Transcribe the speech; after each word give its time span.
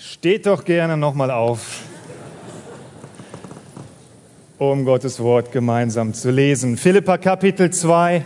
Steht 0.00 0.46
doch 0.46 0.64
gerne 0.64 0.96
nochmal 0.96 1.32
auf, 1.32 1.80
um 4.56 4.84
Gottes 4.84 5.18
Wort 5.18 5.50
gemeinsam 5.50 6.14
zu 6.14 6.30
lesen. 6.30 6.76
Philippa 6.76 7.18
Kapitel 7.18 7.70
2, 7.70 8.24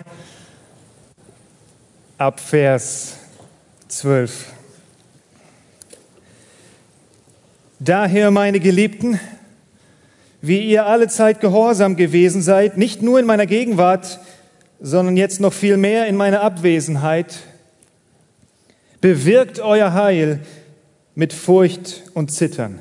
ab 2.19 2.41
Vers 2.41 3.17
12. 3.89 4.49
Daher, 7.81 8.31
meine 8.31 8.61
Geliebten, 8.61 9.19
wie 10.43 10.61
ihr 10.61 10.85
alle 10.85 11.09
Zeit 11.09 11.41
gehorsam 11.41 11.97
gewesen 11.97 12.43
seid, 12.43 12.77
nicht 12.77 13.01
nur 13.01 13.19
in 13.19 13.25
meiner 13.25 13.47
Gegenwart, 13.47 14.21
sondern 14.79 15.17
jetzt 15.17 15.41
noch 15.41 15.55
viel 15.55 15.79
mehr 15.79 16.07
in 16.07 16.17
meiner 16.17 16.43
Abwesenheit, 16.43 17.39
bewirkt 19.01 19.59
euer 19.59 19.95
Heil 19.95 20.41
mit 21.15 21.33
Furcht 21.33 22.05
und 22.15 22.31
Zittern. 22.31 22.79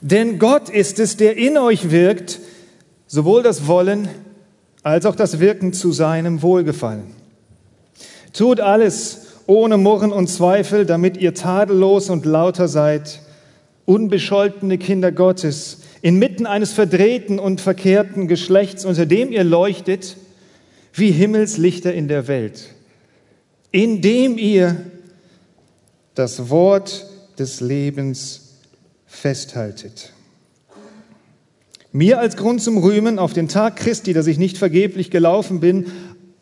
Denn 0.00 0.38
Gott 0.38 0.68
ist 0.68 0.98
es, 0.98 1.16
der 1.16 1.36
in 1.36 1.58
euch 1.58 1.90
wirkt, 1.90 2.40
sowohl 3.06 3.42
das 3.42 3.66
Wollen 3.66 4.08
als 4.82 5.06
auch 5.06 5.16
das 5.16 5.40
Wirken 5.40 5.72
zu 5.72 5.92
seinem 5.92 6.42
Wohlgefallen. 6.42 7.14
Tut 8.32 8.60
alles 8.60 9.26
ohne 9.46 9.76
Murren 9.78 10.12
und 10.12 10.28
Zweifel, 10.28 10.86
damit 10.86 11.16
ihr 11.16 11.34
tadellos 11.34 12.10
und 12.10 12.26
lauter 12.26 12.68
seid, 12.68 13.20
unbescholtene 13.84 14.78
Kinder 14.78 15.12
Gottes, 15.12 15.78
inmitten 16.02 16.46
eines 16.46 16.72
verdrehten 16.72 17.38
und 17.38 17.60
verkehrten 17.60 18.28
Geschlechts, 18.28 18.84
unter 18.84 19.06
dem 19.06 19.32
ihr 19.32 19.44
leuchtet 19.44 20.16
wie 20.92 21.10
Himmelslichter 21.10 21.92
in 21.92 22.08
der 22.08 22.28
Welt, 22.28 22.74
indem 23.70 24.38
ihr 24.38 24.76
das 26.14 26.48
Wort 26.50 27.06
des 27.38 27.60
Lebens 27.60 28.56
festhaltet. 29.06 30.12
Mir 31.92 32.18
als 32.18 32.36
Grund 32.36 32.62
zum 32.62 32.78
Rühmen 32.78 33.18
auf 33.18 33.32
den 33.32 33.48
Tag 33.48 33.76
Christi, 33.76 34.12
dass 34.12 34.26
ich 34.26 34.38
nicht 34.38 34.58
vergeblich 34.58 35.10
gelaufen 35.10 35.60
bin, 35.60 35.86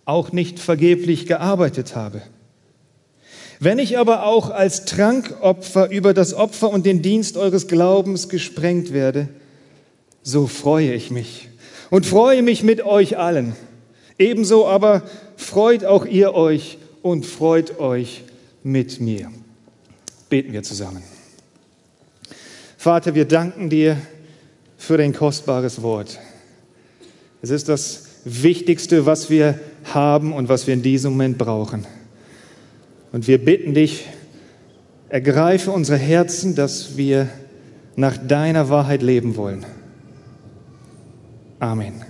auch 0.04 0.32
nicht 0.32 0.58
vergeblich 0.58 1.26
gearbeitet 1.26 1.94
habe. 1.94 2.22
Wenn 3.60 3.78
ich 3.78 3.98
aber 3.98 4.26
auch 4.26 4.50
als 4.50 4.84
Trankopfer 4.84 5.90
über 5.90 6.12
das 6.12 6.34
Opfer 6.34 6.70
und 6.70 6.84
den 6.84 7.02
Dienst 7.02 7.36
eures 7.36 7.68
Glaubens 7.68 8.28
gesprengt 8.28 8.92
werde, 8.92 9.28
so 10.22 10.46
freue 10.46 10.92
ich 10.92 11.10
mich 11.10 11.48
und 11.90 12.04
freue 12.04 12.42
mich 12.42 12.62
mit 12.62 12.84
euch 12.84 13.16
allen. 13.18 13.54
Ebenso 14.18 14.66
aber 14.66 15.02
freut 15.36 15.84
auch 15.84 16.04
ihr 16.04 16.34
euch 16.34 16.78
und 17.02 17.26
freut 17.26 17.78
euch 17.78 18.24
mit 18.62 19.00
mir. 19.00 19.30
Beten 20.34 20.52
wir 20.52 20.64
zusammen. 20.64 21.04
Vater, 22.76 23.14
wir 23.14 23.24
danken 23.24 23.70
dir 23.70 23.96
für 24.76 24.98
dein 24.98 25.12
kostbares 25.12 25.80
Wort. 25.80 26.18
Es 27.40 27.50
ist 27.50 27.68
das 27.68 28.06
Wichtigste, 28.24 29.06
was 29.06 29.30
wir 29.30 29.60
haben 29.84 30.32
und 30.32 30.48
was 30.48 30.66
wir 30.66 30.74
in 30.74 30.82
diesem 30.82 31.12
Moment 31.12 31.38
brauchen. 31.38 31.86
Und 33.12 33.28
wir 33.28 33.38
bitten 33.38 33.74
dich, 33.74 34.08
ergreife 35.08 35.70
unsere 35.70 35.98
Herzen, 35.98 36.56
dass 36.56 36.96
wir 36.96 37.28
nach 37.94 38.16
deiner 38.16 38.68
Wahrheit 38.68 39.02
leben 39.02 39.36
wollen. 39.36 39.64
Amen. 41.60 42.02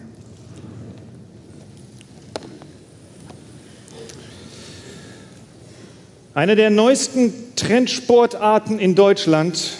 Eine 6.32 6.56
der 6.56 6.70
neuesten 6.70 7.43
Trendsportarten 7.56 8.78
in 8.78 8.94
Deutschland 8.94 9.72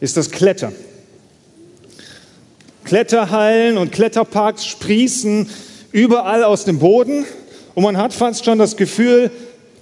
ist 0.00 0.16
das 0.16 0.30
Klettern. 0.30 0.74
Kletterhallen 2.84 3.78
und 3.78 3.90
Kletterparks 3.90 4.64
sprießen 4.64 5.48
überall 5.90 6.44
aus 6.44 6.64
dem 6.64 6.78
Boden 6.78 7.24
und 7.74 7.82
man 7.82 7.96
hat 7.96 8.12
fast 8.12 8.44
schon 8.44 8.58
das 8.58 8.76
Gefühl, 8.76 9.30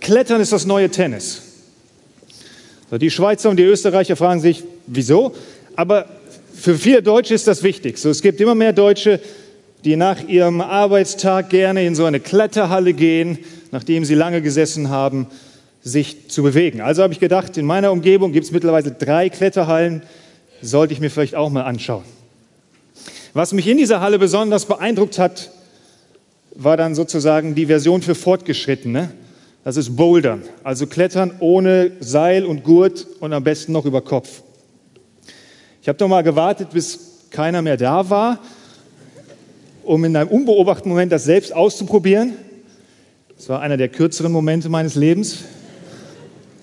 Klettern 0.01 0.41
ist 0.41 0.53
das 0.53 0.67
neue 0.67 0.91
Tennis. 0.91 1.43
Die 2.91 3.11
Schweizer 3.11 3.51
und 3.51 3.57
die 3.57 3.65
Österreicher 3.65 4.17
fragen 4.17 4.41
sich, 4.41 4.63
wieso? 4.87 5.35
Aber 5.77 6.07
für 6.55 6.77
viele 6.77 7.03
Deutsche 7.03 7.35
ist 7.35 7.47
das 7.47 7.63
wichtig. 7.63 7.99
So, 7.99 8.11
es 8.11 8.23
gibt 8.23 8.41
immer 8.41 8.55
mehr 8.55 8.73
Deutsche, 8.73 9.21
die 9.85 9.97
nach 9.97 10.27
ihrem 10.27 10.61
Arbeitstag 10.61 11.51
gerne 11.51 11.85
in 11.85 11.95
so 11.95 12.05
eine 12.05 12.21
Kletterhalle 12.21 12.95
gehen, 12.95 13.39
nachdem 13.75 14.05
sie 14.05 14.15
lange 14.15 14.41
gesessen 14.41 14.89
haben, 14.89 15.27
sich 15.83 16.31
zu 16.31 16.45
bewegen. 16.45 16.81
Also 16.81 17.03
habe 17.03 17.13
ich 17.13 17.19
gedacht, 17.19 17.59
in 17.59 17.67
meiner 17.67 17.91
Umgebung 17.91 18.31
gibt 18.31 18.47
es 18.47 18.53
mittlerweile 18.53 18.93
drei 18.93 19.29
Kletterhallen, 19.29 20.03
sollte 20.63 20.95
ich 20.95 21.01
mir 21.01 21.11
vielleicht 21.11 21.35
auch 21.35 21.51
mal 21.51 21.65
anschauen. 21.65 22.05
Was 23.33 23.53
mich 23.53 23.67
in 23.67 23.77
dieser 23.77 24.01
Halle 24.01 24.21
besonders 24.21 24.67
beeindruckt 24.67 25.19
hat, 25.19 25.51
war 26.55 26.77
dann 26.77 26.95
sozusagen 26.95 27.57
die 27.57 27.67
Version 27.67 28.01
für 28.01 28.15
Fortgeschrittene. 28.15 29.11
Das 29.65 29.77
ist 29.77 29.97
Bouldern, 29.97 30.45
also 30.63 30.87
Klettern 30.87 31.33
ohne 31.41 31.91
Seil 31.99 32.47
und 32.47 32.63
Gurt 32.63 33.09
und 33.19 33.33
am 33.33 33.43
besten 33.43 33.73
noch 33.73 33.87
über 33.87 34.03
Kopf. 34.03 34.43
Ich 35.83 35.89
habe 35.89 35.99
doch 35.99 36.07
mal 36.07 36.23
gewartet, 36.23 36.69
bis 36.73 37.27
keiner 37.31 37.61
mehr 37.61 37.77
da 37.77 38.09
war 38.09 38.39
um 39.85 40.05
in 40.05 40.17
einem 40.17 40.29
unbeobachteten 40.29 40.91
Moment 40.91 41.13
das 41.13 41.25
selbst 41.25 41.55
auszuprobieren. 41.55 42.35
Das 43.45 43.51
war 43.51 43.61
einer 43.61 43.77
der 43.77 43.91
kürzeren 43.91 44.33
Momente 44.33 44.71
meines 44.71 44.95
Lebens. 44.95 45.41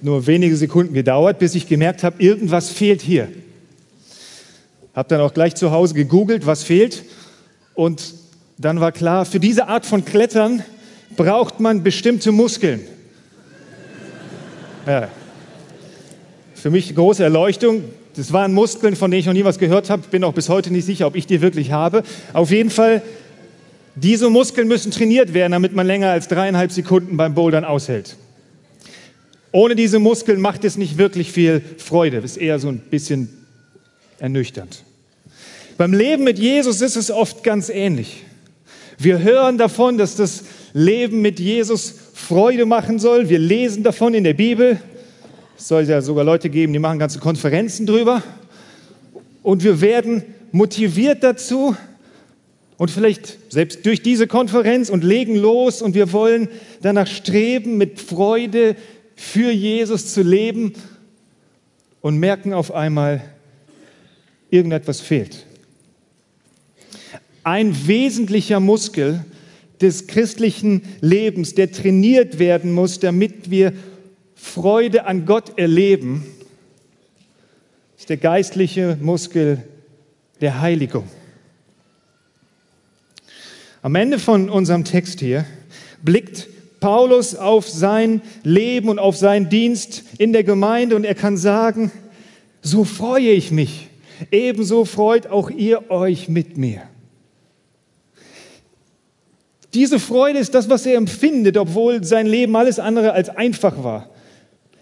Nur 0.02 0.25
wenige 0.25 0.56
Sekunden 0.56 0.96
gedauert, 0.96 1.38
bis 1.38 1.53
ich 1.53 1.68
gemerkt 1.68 2.03
habe, 2.03 2.16
irgendwas 2.24 2.72
fehlt 2.72 3.03
hier. 3.03 3.28
Habe 4.96 5.09
dann 5.09 5.22
auch 5.22 5.31
gleich 5.31 5.53
zu 5.53 5.69
Hause 5.69 5.94
gegoogelt, 5.94 6.47
was 6.47 6.64
fehlt. 6.64 7.03
Und 7.75 8.16
dann 8.58 8.80
war 8.80 8.92
klar, 8.92 9.25
für 9.25 9.40
diese 9.40 9.68
Art 9.68 9.86
von 9.86 10.06
Klettern 10.06 10.64
braucht 11.16 11.59
man 11.59 11.84
bestimmte 11.84 12.31
Muskeln. 12.31 12.81
Ja. 14.88 15.09
Für 16.56 16.72
mich 16.72 16.96
große 16.96 17.24
Erleuchtung. 17.24 17.84
Das 18.16 18.34
waren 18.34 18.56
Muskeln, 18.56 18.96
von 18.96 19.12
denen 19.12 19.19
ich 19.19 19.28
noch 19.28 19.34
nie 19.34 19.46
was 19.46 19.59
gehört 19.59 19.92
habe. 19.92 20.02
Bin 20.09 20.24
auch 20.24 20.34
bis 20.34 20.50
heute 20.50 20.74
nicht 20.74 20.86
sicher, 20.86 21.06
ob 21.06 21.16
ich 21.16 21.28
die 21.28 21.42
wirklich 21.42 21.72
habe. 21.72 22.02
Auf 22.34 22.50
jeden 22.50 22.72
Fall, 22.72 23.03
diese 23.96 24.29
Muskeln 24.29 24.68
müssen 24.68 24.91
trainiert 24.91 25.34
werden, 25.34 25.52
damit 25.52 25.74
man 25.74 25.85
länger 25.85 26.12
als 26.12 26.28
dreieinhalb 26.28 26.72
Sekunden 26.72 27.18
beim 27.18 27.34
Bouldern 27.34 27.66
aushält. 27.66 28.16
Ohne 29.52 29.75
diese 29.75 30.00
Muskeln 30.00 30.40
macht 30.40 30.63
es 30.63 30.78
nicht 30.78 30.97
wirklich 30.97 31.31
viel 31.31 31.62
Freude. 31.78 32.22
Das 32.22 32.31
ist 32.31 32.38
eher 32.38 32.57
so 32.59 32.69
ein 32.69 32.80
bisschen 32.80 33.30
ernüchternd. 34.19 34.84
Beim 35.78 35.94
Leben 35.94 36.24
mit 36.24 36.40
Jesus 36.40 36.81
ist 36.81 36.96
es 36.96 37.12
oft 37.12 37.44
ganz 37.44 37.69
ähnlich. 37.69 38.24
Wir 38.97 39.19
hören 39.19 39.57
davon, 39.57 39.97
dass 39.97 40.16
das 40.16 40.44
Leben 40.74 41.22
mit 41.22 41.40
Jesus 41.40 41.96
Freude 42.13 42.66
machen 42.66 43.00
soll. 43.00 43.30
Wir 43.30 43.40
lesen 43.40 43.84
davon 43.84 44.13
in 44.13 44.24
der 44.24 44.35
Bibel. 44.35 44.80
Es 45.57 45.68
soll 45.68 45.84
ja 45.84 46.01
sogar 46.01 46.24
Leute 46.24 46.50
geben, 46.50 46.72
die 46.72 46.80
machen 46.80 47.00
ganze 47.00 47.19
Konferenzen 47.19 47.85
drüber. 47.85 48.24
Und 49.44 49.63
wir 49.63 49.81
werden 49.81 50.24
motiviert 50.51 51.24
dazu 51.24 51.75
und 52.81 52.90
vielleicht 52.90 53.38
selbst 53.53 53.86
durch 53.86 54.02
diese 54.02 54.25
Konferenz 54.25 54.90
und 54.90 55.03
legen 55.03 55.36
los 55.36 55.84
und 55.84 55.94
wir 55.94 56.14
wollen 56.14 56.50
danach 56.81 57.06
streben, 57.06 57.78
mit 57.78 58.00
Freude 58.00 58.75
für 59.16 59.52
Jesus 59.52 60.12
zu 60.12 60.24
leben 60.24 60.74
und 62.02 62.18
merken 62.18 62.53
auf 62.53 62.74
einmal, 62.74 63.22
irgendetwas 64.50 65.00
fehlt. 65.00 65.46
Ein 67.44 67.86
wesentlicher 67.86 68.59
Muskel 68.59 69.25
des 69.80 70.08
christlichen 70.08 70.81
Lebens, 71.02 71.53
der 71.53 71.72
trainiert 71.72 72.40
werden 72.40 72.72
muss, 72.72 73.00
damit 73.00 73.52
wir 73.52 73.74
Freude 74.34 75.06
an 75.06 75.28
Gott 75.28 75.59
erleben, 75.59 76.25
ist 77.95 78.10
der 78.10 78.18
geistliche 78.18 78.98
Muskel 79.00 79.62
der 80.42 80.62
Heiligung. 80.62 81.07
Am 83.83 83.95
Ende 83.95 84.19
von 84.19 84.50
unserem 84.50 84.83
Text 84.83 85.19
hier 85.19 85.45
blickt 86.04 86.48
Paulus 86.80 87.36
auf 87.36 87.68
sein 87.68 88.22
Leben 88.44 88.89
und 88.89 89.00
auf 89.00 89.18
seinen 89.18 89.50
Dienst 89.50 90.04
in 90.19 90.33
der 90.33 90.44
Gemeinde 90.44 90.95
und 90.95 91.04
er 91.04 91.16
kann 91.16 91.36
sagen, 91.38 91.92
so 92.62 92.83
freue 92.83 93.31
ich 93.31 93.51
mich, 93.51 93.88
ebenso 94.31 94.86
freut 94.86 95.28
auch 95.28 95.50
ihr 95.50 95.89
euch 95.89 96.30
mit 96.30 96.57
mir. 96.57 96.83
Diese 99.74 100.00
Freude 100.00 100.38
ist 100.38 100.54
das, 100.54 100.69
was 100.69 100.86
er 100.86 100.98
empfindet, 100.98 101.57
obwohl 101.57 102.04
sein 102.04 102.28
Leben 102.28 102.56
alles 102.56 102.78
andere 102.78 103.13
als 103.13 103.30
einfach 103.30 103.83
war. 103.83 104.10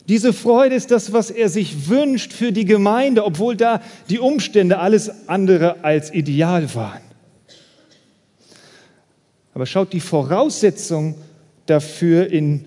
Diese 0.09 0.33
Freude 0.33 0.75
ist 0.75 0.89
das, 0.89 1.13
was 1.13 1.29
er 1.29 1.47
sich 1.47 1.87
wünscht 1.87 2.33
für 2.33 2.51
die 2.51 2.65
Gemeinde, 2.65 3.23
obwohl 3.23 3.55
da 3.55 3.81
die 4.09 4.19
Umstände 4.19 4.79
alles 4.79 5.11
andere 5.27 5.83
als 5.83 6.11
ideal 6.13 6.73
waren. 6.73 7.08
Aber 9.59 9.65
schaut, 9.65 9.91
die 9.91 9.99
Voraussetzung 9.99 11.15
dafür 11.65 12.31
in 12.31 12.63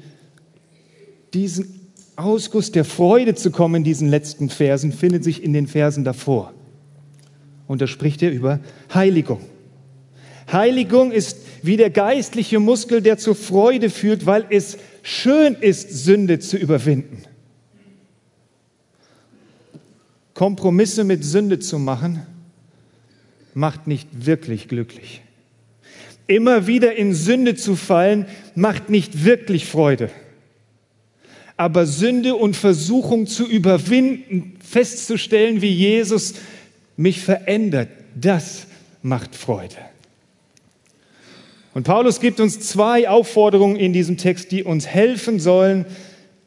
diesen 1.32 1.88
Ausguss 2.16 2.70
der 2.70 2.84
Freude 2.84 3.34
zu 3.34 3.50
kommen 3.50 3.76
in 3.76 3.84
diesen 3.84 4.10
letzten 4.10 4.50
Versen, 4.50 4.92
findet 4.92 5.24
sich 5.24 5.42
in 5.42 5.54
den 5.54 5.68
Versen 5.68 6.04
davor. 6.04 6.52
Und 7.66 7.80
da 7.80 7.86
spricht 7.86 8.22
er 8.22 8.30
über 8.30 8.60
Heiligung. 8.92 9.40
Heiligung 10.52 11.12
ist 11.12 11.38
wie 11.62 11.78
der 11.78 11.88
geistliche 11.88 12.60
Muskel, 12.60 13.00
der 13.00 13.16
zur 13.16 13.36
Freude 13.36 13.88
führt, 13.88 14.26
weil 14.26 14.44
es 14.50 14.76
schön 15.02 15.54
ist, 15.54 16.04
Sünde 16.04 16.40
zu 16.40 16.58
überwinden. 16.58 17.22
Kompromisse 20.34 21.04
mit 21.04 21.24
Sünde 21.24 21.58
zu 21.58 21.78
machen, 21.78 22.26
macht 23.54 23.86
nicht 23.86 24.26
wirklich 24.26 24.68
glücklich. 24.68 25.22
Immer 26.26 26.66
wieder 26.66 26.94
in 26.94 27.14
Sünde 27.14 27.54
zu 27.54 27.76
fallen, 27.76 28.26
macht 28.54 28.90
nicht 28.90 29.24
wirklich 29.24 29.66
Freude. 29.66 30.10
Aber 31.56 31.86
Sünde 31.86 32.34
und 32.34 32.56
Versuchung 32.56 33.26
zu 33.26 33.46
überwinden, 33.46 34.56
festzustellen, 34.64 35.62
wie 35.62 35.72
Jesus 35.72 36.34
mich 36.96 37.20
verändert, 37.20 37.88
das 38.14 38.66
macht 39.02 39.34
Freude. 39.34 39.76
Und 41.74 41.84
Paulus 41.84 42.20
gibt 42.20 42.40
uns 42.40 42.60
zwei 42.60 43.08
Aufforderungen 43.08 43.76
in 43.76 43.92
diesem 43.92 44.16
Text, 44.18 44.52
die 44.52 44.62
uns 44.62 44.86
helfen 44.86 45.40
sollen, 45.40 45.86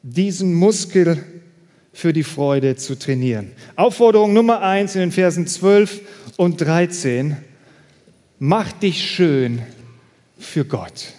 diesen 0.03 0.53
Muskel 0.53 1.23
für 1.93 2.13
die 2.13 2.23
Freude 2.23 2.75
zu 2.75 2.99
trainieren. 2.99 3.51
Aufforderung 3.75 4.33
Nummer 4.33 4.61
eins 4.61 4.95
in 4.95 5.01
den 5.01 5.11
Versen 5.11 5.47
12 5.47 6.01
und 6.37 6.61
13. 6.61 7.37
Mach 8.39 8.71
dich 8.73 9.09
schön 9.09 9.61
für 10.37 10.65
Gott. 10.65 11.13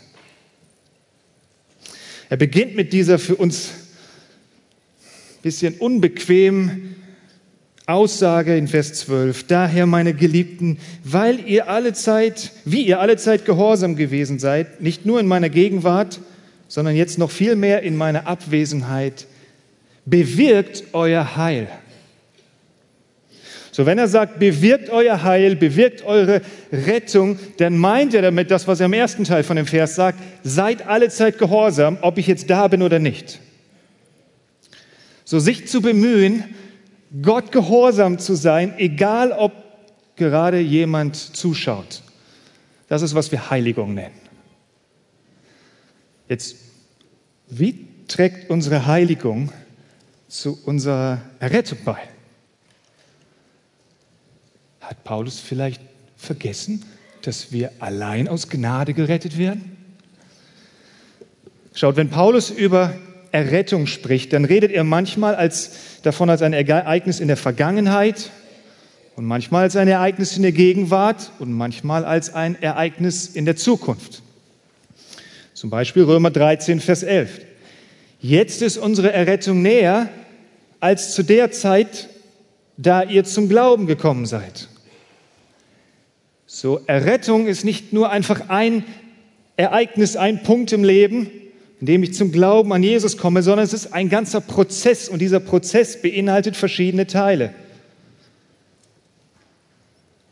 Er 2.28 2.36
beginnt 2.36 2.76
mit 2.76 2.92
dieser 2.92 3.18
für 3.18 3.36
uns 3.36 3.70
bisschen 5.42 5.74
unbequemen 5.74 6.96
Aussage 7.86 8.56
in 8.56 8.66
Vers 8.66 8.94
12. 8.94 9.46
Daher, 9.46 9.86
meine 9.86 10.12
Geliebten, 10.12 10.78
weil 11.04 11.48
ihr 11.48 11.70
alle 11.70 11.92
Zeit, 11.92 12.50
wie 12.64 12.82
ihr 12.82 13.00
alle 13.00 13.16
Zeit 13.16 13.44
gehorsam 13.44 13.94
gewesen 13.94 14.40
seid, 14.40 14.80
nicht 14.80 15.06
nur 15.06 15.20
in 15.20 15.28
meiner 15.28 15.48
Gegenwart, 15.48 16.18
sondern 16.66 16.96
jetzt 16.96 17.16
noch 17.18 17.30
viel 17.30 17.54
mehr 17.54 17.82
in 17.82 17.96
meiner 17.96 18.26
Abwesenheit, 18.26 19.28
bewirkt 20.04 20.82
euer 20.92 21.36
Heil. 21.36 21.68
So, 23.76 23.84
wenn 23.84 23.98
er 23.98 24.08
sagt, 24.08 24.38
bewirkt 24.38 24.88
euer 24.88 25.22
Heil, 25.22 25.54
bewirkt 25.54 26.02
eure 26.02 26.40
Rettung, 26.72 27.38
dann 27.58 27.76
meint 27.76 28.14
er 28.14 28.22
damit 28.22 28.50
das, 28.50 28.66
was 28.66 28.80
er 28.80 28.86
im 28.86 28.94
ersten 28.94 29.24
Teil 29.24 29.42
von 29.42 29.56
dem 29.56 29.66
Vers 29.66 29.96
sagt, 29.96 30.18
seid 30.42 30.86
alle 30.86 31.10
Zeit 31.10 31.36
gehorsam, 31.36 31.98
ob 32.00 32.16
ich 32.16 32.26
jetzt 32.26 32.48
da 32.48 32.68
bin 32.68 32.80
oder 32.80 32.98
nicht. 32.98 33.38
So, 35.26 35.38
sich 35.40 35.68
zu 35.68 35.82
bemühen, 35.82 36.42
Gott 37.20 37.52
gehorsam 37.52 38.18
zu 38.18 38.34
sein, 38.34 38.72
egal 38.78 39.30
ob 39.32 39.52
gerade 40.16 40.58
jemand 40.58 41.14
zuschaut. 41.14 42.02
Das 42.88 43.02
ist, 43.02 43.14
was 43.14 43.30
wir 43.30 43.50
Heiligung 43.50 43.92
nennen. 43.92 44.18
Jetzt, 46.30 46.56
wie 47.50 47.88
trägt 48.08 48.48
unsere 48.48 48.86
Heiligung 48.86 49.52
zu 50.28 50.58
unserer 50.64 51.20
Errettung 51.40 51.80
bei? 51.84 51.98
Hat 54.86 55.02
Paulus 55.02 55.40
vielleicht 55.40 55.82
vergessen, 56.16 56.84
dass 57.22 57.50
wir 57.50 57.72
allein 57.80 58.28
aus 58.28 58.48
Gnade 58.48 58.94
gerettet 58.94 59.36
werden? 59.36 59.76
Schaut, 61.74 61.96
wenn 61.96 62.08
Paulus 62.08 62.50
über 62.50 62.94
Errettung 63.32 63.88
spricht, 63.88 64.32
dann 64.32 64.44
redet 64.44 64.70
er 64.70 64.84
manchmal 64.84 65.34
als, 65.34 65.72
davon 66.02 66.30
als 66.30 66.40
ein 66.40 66.52
Ereignis 66.52 67.18
in 67.18 67.26
der 67.26 67.36
Vergangenheit 67.36 68.30
und 69.16 69.24
manchmal 69.24 69.64
als 69.64 69.74
ein 69.74 69.88
Ereignis 69.88 70.36
in 70.36 70.42
der 70.42 70.52
Gegenwart 70.52 71.32
und 71.40 71.50
manchmal 71.50 72.04
als 72.04 72.32
ein 72.32 72.54
Ereignis 72.62 73.26
in 73.26 73.44
der 73.44 73.56
Zukunft. 73.56 74.22
Zum 75.52 75.68
Beispiel 75.68 76.04
Römer 76.04 76.30
13, 76.30 76.78
Vers 76.78 77.02
11. 77.02 77.40
Jetzt 78.20 78.62
ist 78.62 78.78
unsere 78.78 79.12
Errettung 79.12 79.62
näher 79.62 80.10
als 80.78 81.12
zu 81.12 81.24
der 81.24 81.50
Zeit, 81.50 82.08
da 82.76 83.02
ihr 83.02 83.24
zum 83.24 83.48
Glauben 83.48 83.88
gekommen 83.88 84.26
seid. 84.26 84.68
So, 86.58 86.80
Errettung 86.86 87.48
ist 87.48 87.66
nicht 87.66 87.92
nur 87.92 88.08
einfach 88.08 88.48
ein 88.48 88.82
Ereignis, 89.58 90.16
ein 90.16 90.42
Punkt 90.42 90.72
im 90.72 90.84
Leben, 90.84 91.30
indem 91.80 92.02
ich 92.02 92.14
zum 92.14 92.32
Glauben 92.32 92.72
an 92.72 92.82
Jesus 92.82 93.18
komme, 93.18 93.42
sondern 93.42 93.66
es 93.66 93.74
ist 93.74 93.92
ein 93.92 94.08
ganzer 94.08 94.40
Prozess 94.40 95.10
und 95.10 95.18
dieser 95.18 95.38
Prozess 95.38 96.00
beinhaltet 96.00 96.56
verschiedene 96.56 97.06
Teile. 97.06 97.52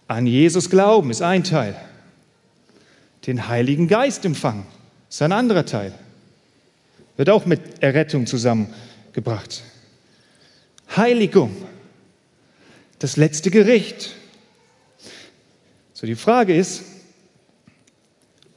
An 0.08 0.26
Jesus 0.26 0.70
glauben 0.70 1.10
ist 1.10 1.20
ein 1.20 1.44
Teil. 1.44 1.76
Den 3.26 3.46
Heiligen 3.46 3.86
Geist 3.86 4.24
empfangen 4.24 4.64
ist 5.10 5.20
ein 5.20 5.32
anderer 5.32 5.66
Teil. 5.66 5.92
Wird 7.18 7.28
auch 7.28 7.44
mit 7.44 7.60
Errettung 7.82 8.26
zusammengebracht. 8.26 9.62
Heiligung, 10.96 11.54
das 12.98 13.18
letzte 13.18 13.50
Gericht. 13.50 14.16
So 15.94 16.08
die 16.08 16.17
Frage 16.17 16.55
ist, 16.56 16.82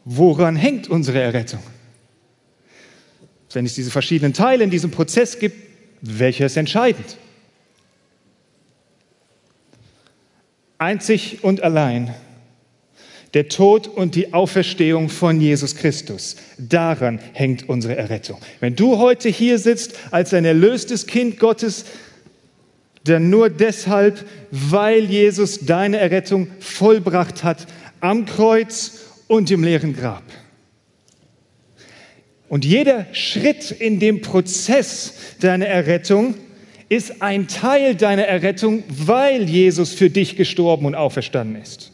woran 0.03 0.55
hängt 0.55 0.89
unsere 0.89 1.21
Errettung? 1.21 1.61
Wenn 3.53 3.65
es 3.65 3.75
diese 3.75 3.91
verschiedenen 3.91 4.33
Teile 4.33 4.63
in 4.63 4.71
diesem 4.71 4.91
Prozess 4.91 5.39
gibt, 5.39 5.55
welcher 6.01 6.47
ist 6.47 6.57
entscheidend? 6.57 7.17
Einzig 10.79 11.43
und 11.43 11.61
allein 11.61 12.13
der 13.33 13.49
Tod 13.49 13.87
und 13.87 14.15
die 14.15 14.33
Auferstehung 14.33 15.09
von 15.09 15.39
Jesus 15.39 15.75
Christus. 15.75 16.37
Daran 16.57 17.19
hängt 17.33 17.69
unsere 17.69 17.95
Errettung. 17.95 18.39
Wenn 18.59 18.75
du 18.75 18.97
heute 18.97 19.29
hier 19.29 19.59
sitzt 19.59 19.95
als 20.11 20.33
ein 20.33 20.45
erlöstes 20.45 21.07
Kind 21.07 21.39
Gottes, 21.39 21.85
dann 23.09 23.29
nur 23.29 23.49
deshalb, 23.49 24.25
weil 24.51 25.05
Jesus 25.05 25.65
deine 25.65 25.97
Errettung 25.97 26.47
vollbracht 26.59 27.43
hat 27.43 27.67
am 27.99 28.25
Kreuz 28.25 29.05
und 29.27 29.51
im 29.51 29.63
leeren 29.63 29.95
Grab. 29.95 30.23
Und 32.49 32.63
jeder 32.63 33.05
Schritt 33.11 33.71
in 33.71 33.99
dem 33.99 34.21
Prozess 34.21 35.13
deiner 35.39 35.67
Errettung 35.67 36.35
ist 36.89 37.21
ein 37.21 37.47
Teil 37.47 37.95
deiner 37.95 38.23
Errettung, 38.23 38.83
weil 38.87 39.49
Jesus 39.49 39.93
für 39.93 40.09
dich 40.09 40.37
gestorben 40.37 40.85
und 40.85 40.95
auferstanden 40.95 41.61
ist. 41.61 41.91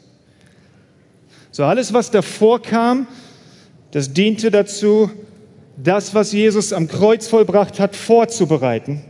So 1.50 1.64
alles, 1.64 1.94
was 1.94 2.12
davor 2.12 2.62
kam, 2.62 3.08
das 3.92 4.14
diente 4.14 4.52
dazu, 4.52 5.10
das, 5.78 6.14
was 6.14 6.32
Jesus 6.32 6.74
am 6.74 6.88
Kreuz 6.88 7.28
vollbracht 7.28 7.80
hat, 7.80 7.96
vorzubereiten. 7.96 9.02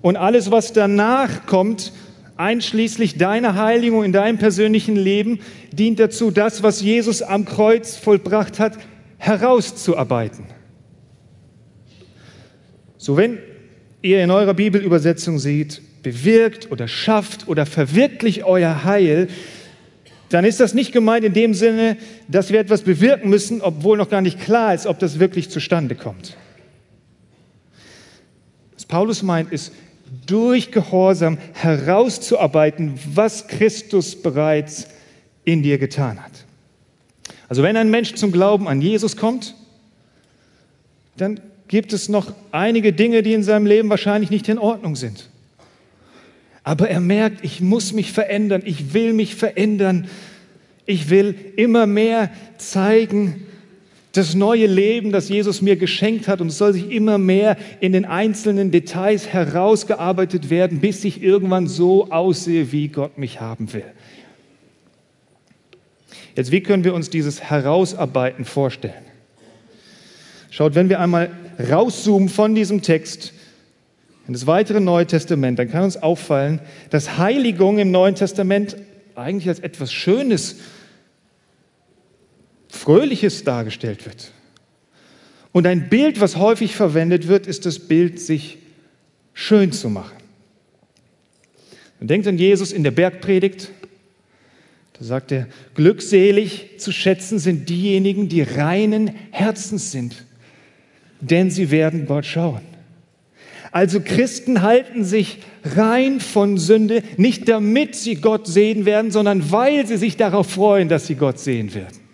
Und 0.00 0.16
alles, 0.16 0.50
was 0.50 0.72
danach 0.72 1.46
kommt, 1.46 1.92
einschließlich 2.36 3.18
deiner 3.18 3.56
Heiligung 3.56 4.04
in 4.04 4.12
deinem 4.12 4.38
persönlichen 4.38 4.96
Leben, 4.96 5.40
dient 5.72 5.98
dazu, 5.98 6.30
das, 6.30 6.62
was 6.62 6.80
Jesus 6.80 7.20
am 7.20 7.44
Kreuz 7.44 7.96
vollbracht 7.96 8.58
hat, 8.58 8.78
herauszuarbeiten. 9.18 10.44
So, 12.96 13.16
wenn 13.16 13.38
ihr 14.02 14.22
in 14.22 14.30
eurer 14.30 14.54
Bibelübersetzung 14.54 15.38
seht, 15.38 15.82
bewirkt 16.02 16.70
oder 16.70 16.86
schafft 16.88 17.48
oder 17.48 17.66
verwirklicht 17.66 18.44
euer 18.44 18.84
Heil, 18.84 19.28
dann 20.28 20.44
ist 20.44 20.60
das 20.60 20.74
nicht 20.74 20.92
gemeint 20.92 21.24
in 21.24 21.32
dem 21.32 21.54
Sinne, 21.54 21.96
dass 22.28 22.50
wir 22.52 22.60
etwas 22.60 22.82
bewirken 22.82 23.30
müssen, 23.30 23.62
obwohl 23.62 23.96
noch 23.96 24.10
gar 24.10 24.20
nicht 24.20 24.40
klar 24.40 24.74
ist, 24.74 24.86
ob 24.86 24.98
das 24.98 25.18
wirklich 25.18 25.50
zustande 25.50 25.94
kommt. 25.94 26.36
Was 28.74 28.84
Paulus 28.84 29.22
meint, 29.22 29.52
ist, 29.52 29.72
durch 30.28 30.70
Gehorsam 30.70 31.38
herauszuarbeiten, 31.54 32.94
was 33.12 33.48
Christus 33.48 34.14
bereits 34.14 34.86
in 35.44 35.62
dir 35.62 35.78
getan 35.78 36.22
hat. 36.22 36.44
Also 37.48 37.62
wenn 37.62 37.76
ein 37.76 37.90
Mensch 37.90 38.14
zum 38.14 38.30
Glauben 38.30 38.68
an 38.68 38.80
Jesus 38.80 39.16
kommt, 39.16 39.56
dann 41.16 41.40
gibt 41.66 41.92
es 41.92 42.08
noch 42.08 42.32
einige 42.52 42.92
Dinge, 42.92 43.22
die 43.22 43.32
in 43.32 43.42
seinem 43.42 43.66
Leben 43.66 43.88
wahrscheinlich 43.88 44.30
nicht 44.30 44.48
in 44.48 44.58
Ordnung 44.58 44.96
sind. 44.96 45.30
Aber 46.62 46.90
er 46.90 47.00
merkt, 47.00 47.42
ich 47.44 47.62
muss 47.62 47.94
mich 47.94 48.12
verändern, 48.12 48.62
ich 48.64 48.92
will 48.92 49.14
mich 49.14 49.34
verändern, 49.34 50.08
ich 50.84 51.08
will 51.08 51.34
immer 51.56 51.86
mehr 51.86 52.30
zeigen, 52.58 53.46
das 54.12 54.34
neue 54.34 54.66
Leben, 54.66 55.12
das 55.12 55.28
Jesus 55.28 55.60
mir 55.62 55.76
geschenkt 55.76 56.28
hat, 56.28 56.40
und 56.40 56.48
es 56.48 56.58
soll 56.58 56.72
sich 56.72 56.90
immer 56.90 57.18
mehr 57.18 57.56
in 57.80 57.92
den 57.92 58.04
einzelnen 58.04 58.70
Details 58.70 59.28
herausgearbeitet 59.28 60.50
werden, 60.50 60.80
bis 60.80 61.04
ich 61.04 61.22
irgendwann 61.22 61.66
so 61.66 62.10
aussehe, 62.10 62.72
wie 62.72 62.88
Gott 62.88 63.18
mich 63.18 63.40
haben 63.40 63.72
will. 63.72 63.84
Jetzt, 66.34 66.52
wie 66.52 66.62
können 66.62 66.84
wir 66.84 66.94
uns 66.94 67.10
dieses 67.10 67.42
Herausarbeiten 67.42 68.44
vorstellen? 68.44 68.94
Schaut, 70.50 70.74
wenn 70.74 70.88
wir 70.88 71.00
einmal 71.00 71.30
rauszoomen 71.70 72.28
von 72.28 72.54
diesem 72.54 72.82
Text 72.82 73.32
in 74.26 74.34
das 74.34 74.46
weitere 74.46 74.80
Neue 74.80 75.06
Testament, 75.06 75.58
dann 75.58 75.70
kann 75.70 75.84
uns 75.84 75.96
auffallen, 75.96 76.60
dass 76.90 77.18
Heiligung 77.18 77.78
im 77.78 77.90
Neuen 77.90 78.14
Testament 78.14 78.76
eigentlich 79.14 79.48
als 79.48 79.58
etwas 79.58 79.92
Schönes, 79.92 80.56
Fröhliches 82.78 83.44
dargestellt 83.44 84.06
wird. 84.06 84.32
Und 85.52 85.66
ein 85.66 85.88
Bild, 85.88 86.20
was 86.20 86.36
häufig 86.36 86.76
verwendet 86.76 87.26
wird, 87.26 87.46
ist 87.46 87.66
das 87.66 87.78
Bild, 87.80 88.20
sich 88.20 88.58
schön 89.34 89.72
zu 89.72 89.90
machen. 89.90 90.16
Man 91.98 92.06
denkt 92.06 92.26
an 92.28 92.38
Jesus 92.38 92.70
in 92.72 92.84
der 92.84 92.92
Bergpredigt. 92.92 93.70
Da 94.98 95.04
sagt 95.04 95.32
er, 95.32 95.48
glückselig 95.74 96.78
zu 96.78 96.92
schätzen 96.92 97.38
sind 97.38 97.68
diejenigen, 97.68 98.28
die 98.28 98.42
reinen 98.42 99.10
Herzens 99.30 99.90
sind, 99.90 100.24
denn 101.20 101.50
sie 101.50 101.70
werden 101.70 102.06
Gott 102.06 102.26
schauen. 102.26 102.62
Also 103.70 104.00
Christen 104.00 104.62
halten 104.62 105.04
sich 105.04 105.38
rein 105.64 106.20
von 106.20 106.58
Sünde, 106.58 107.02
nicht 107.16 107.48
damit 107.48 107.96
sie 107.96 108.16
Gott 108.16 108.46
sehen 108.46 108.86
werden, 108.86 109.10
sondern 109.10 109.50
weil 109.50 109.86
sie 109.86 109.96
sich 109.96 110.16
darauf 110.16 110.50
freuen, 110.50 110.88
dass 110.88 111.06
sie 111.06 111.16
Gott 111.16 111.38
sehen 111.38 111.74
werden. 111.74 112.07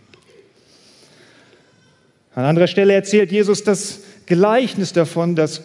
An 2.35 2.45
anderer 2.45 2.67
Stelle 2.67 2.93
erzählt 2.95 3.31
Jesus 3.31 3.63
das 3.63 4.01
Gleichnis 4.27 4.93
davon, 4.93 5.37
dass 5.37 5.63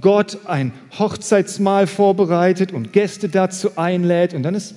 Gott 0.00 0.38
ein 0.46 0.72
Hochzeitsmahl 0.98 1.86
vorbereitet 1.86 2.72
und 2.72 2.92
Gäste 2.92 3.28
dazu 3.28 3.76
einlädt 3.76 4.34
und 4.34 4.42
dann 4.42 4.54
ist 4.54 4.74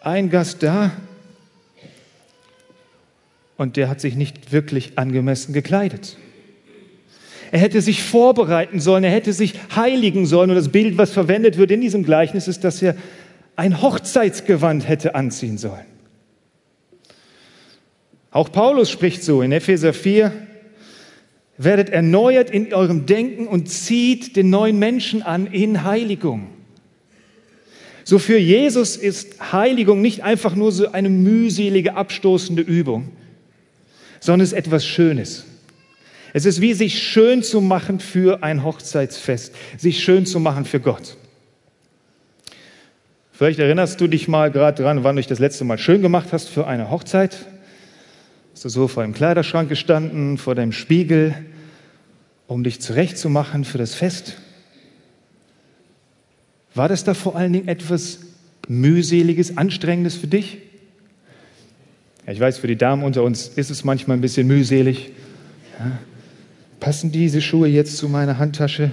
ein 0.00 0.30
Gast 0.30 0.62
da 0.62 0.92
und 3.56 3.76
der 3.76 3.88
hat 3.88 4.00
sich 4.00 4.14
nicht 4.14 4.52
wirklich 4.52 4.98
angemessen 4.98 5.52
gekleidet. 5.52 6.16
Er 7.50 7.60
hätte 7.60 7.80
sich 7.82 8.02
vorbereiten 8.02 8.80
sollen, 8.80 9.04
er 9.04 9.12
hätte 9.12 9.32
sich 9.32 9.54
heiligen 9.76 10.26
sollen. 10.26 10.50
Und 10.50 10.56
das 10.56 10.70
Bild, 10.70 10.98
was 10.98 11.12
verwendet 11.12 11.56
wird 11.56 11.70
in 11.70 11.80
diesem 11.80 12.02
Gleichnis, 12.02 12.48
ist, 12.48 12.64
dass 12.64 12.82
er 12.82 12.96
ein 13.54 13.80
Hochzeitsgewand 13.80 14.88
hätte 14.88 15.14
anziehen 15.14 15.56
sollen. 15.56 15.93
Auch 18.34 18.50
Paulus 18.50 18.90
spricht 18.90 19.22
so 19.22 19.42
in 19.42 19.52
Epheser 19.52 19.92
4, 19.92 20.32
werdet 21.56 21.90
erneuert 21.90 22.50
in 22.50 22.74
eurem 22.74 23.06
Denken 23.06 23.46
und 23.46 23.70
zieht 23.70 24.34
den 24.34 24.50
neuen 24.50 24.76
Menschen 24.76 25.22
an 25.22 25.46
in 25.46 25.84
Heiligung. 25.84 26.48
So 28.02 28.18
für 28.18 28.36
Jesus 28.36 28.96
ist 28.96 29.52
Heiligung 29.52 30.02
nicht 30.02 30.24
einfach 30.24 30.56
nur 30.56 30.72
so 30.72 30.90
eine 30.90 31.10
mühselige, 31.10 31.94
abstoßende 31.94 32.60
Übung, 32.60 33.12
sondern 34.18 34.42
es 34.42 34.50
ist 34.50 34.58
etwas 34.58 34.84
Schönes. 34.84 35.44
Es 36.32 36.44
ist 36.44 36.60
wie 36.60 36.74
sich 36.74 37.00
schön 37.04 37.44
zu 37.44 37.60
machen 37.60 38.00
für 38.00 38.42
ein 38.42 38.64
Hochzeitsfest, 38.64 39.54
sich 39.78 40.02
schön 40.02 40.26
zu 40.26 40.40
machen 40.40 40.64
für 40.64 40.80
Gott. 40.80 41.16
Vielleicht 43.30 43.60
erinnerst 43.60 44.00
du 44.00 44.08
dich 44.08 44.26
mal 44.26 44.50
gerade 44.50 44.82
dran, 44.82 45.04
wann 45.04 45.14
du 45.14 45.20
dich 45.20 45.28
das 45.28 45.38
letzte 45.38 45.62
Mal 45.62 45.78
schön 45.78 46.02
gemacht 46.02 46.32
hast 46.32 46.48
für 46.48 46.66
eine 46.66 46.90
Hochzeit. 46.90 47.46
Hast 48.54 48.64
du 48.64 48.68
so 48.68 48.86
vor 48.86 49.02
dem 49.02 49.14
Kleiderschrank 49.14 49.68
gestanden, 49.68 50.38
vor 50.38 50.54
deinem 50.54 50.70
Spiegel, 50.70 51.34
um 52.46 52.62
dich 52.62 52.80
zurechtzumachen 52.80 53.64
für 53.64 53.78
das 53.78 53.96
Fest? 53.96 54.36
War 56.72 56.88
das 56.88 57.02
da 57.02 57.14
vor 57.14 57.34
allen 57.34 57.52
Dingen 57.52 57.66
etwas 57.66 58.20
mühseliges, 58.68 59.56
anstrengendes 59.56 60.14
für 60.14 60.28
dich? 60.28 60.58
Ja, 62.26 62.32
ich 62.32 62.38
weiß, 62.38 62.58
für 62.58 62.68
die 62.68 62.76
Damen 62.76 63.02
unter 63.02 63.24
uns 63.24 63.48
ist 63.48 63.70
es 63.70 63.82
manchmal 63.82 64.18
ein 64.18 64.20
bisschen 64.20 64.46
mühselig. 64.46 65.10
Ja, 65.80 65.98
passen 66.78 67.10
diese 67.10 67.42
Schuhe 67.42 67.66
jetzt 67.66 67.96
zu 67.96 68.08
meiner 68.08 68.38
Handtasche? 68.38 68.92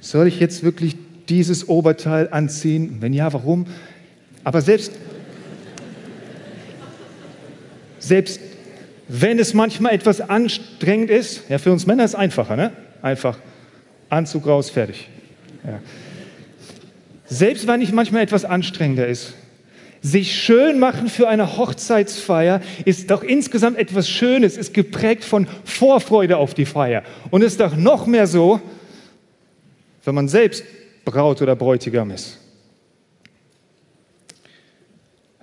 Soll 0.00 0.28
ich 0.28 0.40
jetzt 0.40 0.62
wirklich 0.62 0.96
dieses 1.28 1.68
Oberteil 1.68 2.30
anziehen? 2.30 2.96
Wenn 3.00 3.12
ja, 3.12 3.30
warum? 3.34 3.66
Aber 4.44 4.62
selbst, 4.62 4.92
selbst 7.98 8.40
wenn 9.08 9.38
es 9.38 9.54
manchmal 9.54 9.94
etwas 9.94 10.20
anstrengend 10.20 11.10
ist, 11.10 11.48
ja, 11.48 11.58
für 11.58 11.72
uns 11.72 11.86
Männer 11.86 12.04
ist 12.04 12.10
es 12.10 12.14
einfacher, 12.14 12.56
ne? 12.56 12.72
Einfach 13.02 13.38
Anzug 14.10 14.46
raus, 14.46 14.70
fertig. 14.70 15.08
Ja. 15.64 15.80
Selbst 17.24 17.66
wenn 17.66 17.82
es 17.82 17.92
manchmal 17.92 18.22
etwas 18.22 18.44
anstrengender 18.44 19.06
ist, 19.06 19.34
sich 20.00 20.34
schön 20.34 20.78
machen 20.78 21.08
für 21.08 21.28
eine 21.28 21.56
Hochzeitsfeier 21.58 22.60
ist 22.84 23.10
doch 23.10 23.22
insgesamt 23.22 23.78
etwas 23.78 24.08
Schönes, 24.08 24.56
ist 24.56 24.72
geprägt 24.72 25.24
von 25.24 25.46
Vorfreude 25.64 26.36
auf 26.36 26.54
die 26.54 26.66
Feier. 26.66 27.02
Und 27.30 27.42
ist 27.42 27.60
doch 27.60 27.76
noch 27.76 28.06
mehr 28.06 28.26
so, 28.26 28.60
wenn 30.04 30.14
man 30.14 30.28
selbst 30.28 30.64
Braut 31.04 31.42
oder 31.42 31.56
Bräutigam 31.56 32.10
ist. 32.10 32.38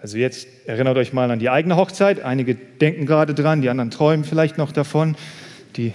Also 0.05 0.19
jetzt 0.19 0.47
erinnert 0.67 0.97
euch 0.97 1.13
mal 1.13 1.31
an 1.31 1.39
die 1.39 1.49
eigene 1.49 1.77
Hochzeit. 1.77 2.23
Einige 2.23 2.53
denken 2.53 3.07
gerade 3.07 3.33
dran, 3.33 3.63
die 3.63 3.69
anderen 3.69 3.89
träumen 3.89 4.23
vielleicht 4.23 4.55
noch 4.55 4.71
davon. 4.71 5.15
Die 5.77 5.93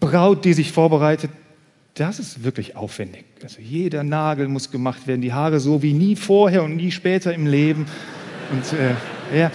Braut, 0.00 0.46
die 0.46 0.54
sich 0.54 0.72
vorbereitet, 0.72 1.30
das 1.92 2.18
ist 2.18 2.44
wirklich 2.44 2.76
aufwendig. 2.76 3.26
Also 3.42 3.60
jeder 3.60 4.04
Nagel 4.04 4.48
muss 4.48 4.70
gemacht 4.70 5.06
werden, 5.06 5.20
die 5.20 5.34
Haare 5.34 5.60
so 5.60 5.82
wie 5.82 5.92
nie 5.92 6.16
vorher 6.16 6.62
und 6.62 6.76
nie 6.76 6.90
später 6.90 7.34
im 7.34 7.46
Leben. 7.46 7.84
Und, 8.52 8.72
äh, 8.72 9.38
ja. 9.38 9.50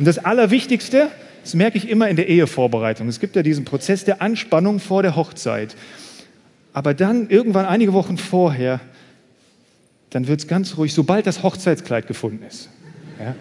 und 0.00 0.04
das 0.04 0.18
Allerwichtigste, 0.18 1.12
das 1.44 1.54
merke 1.54 1.78
ich 1.78 1.88
immer 1.88 2.08
in 2.08 2.16
der 2.16 2.28
Ehevorbereitung. 2.28 3.06
Es 3.06 3.20
gibt 3.20 3.36
ja 3.36 3.44
diesen 3.44 3.64
Prozess 3.64 4.04
der 4.04 4.20
Anspannung 4.20 4.80
vor 4.80 5.04
der 5.04 5.14
Hochzeit. 5.14 5.76
Aber 6.72 6.92
dann 6.92 7.30
irgendwann 7.30 7.66
einige 7.66 7.92
Wochen 7.92 8.18
vorher, 8.18 8.80
dann 10.10 10.26
wird 10.26 10.40
es 10.40 10.48
ganz 10.48 10.76
ruhig, 10.76 10.92
sobald 10.92 11.28
das 11.28 11.44
Hochzeitskleid 11.44 12.08
gefunden 12.08 12.44
ist. 12.44 12.68
Ja, 13.22 13.34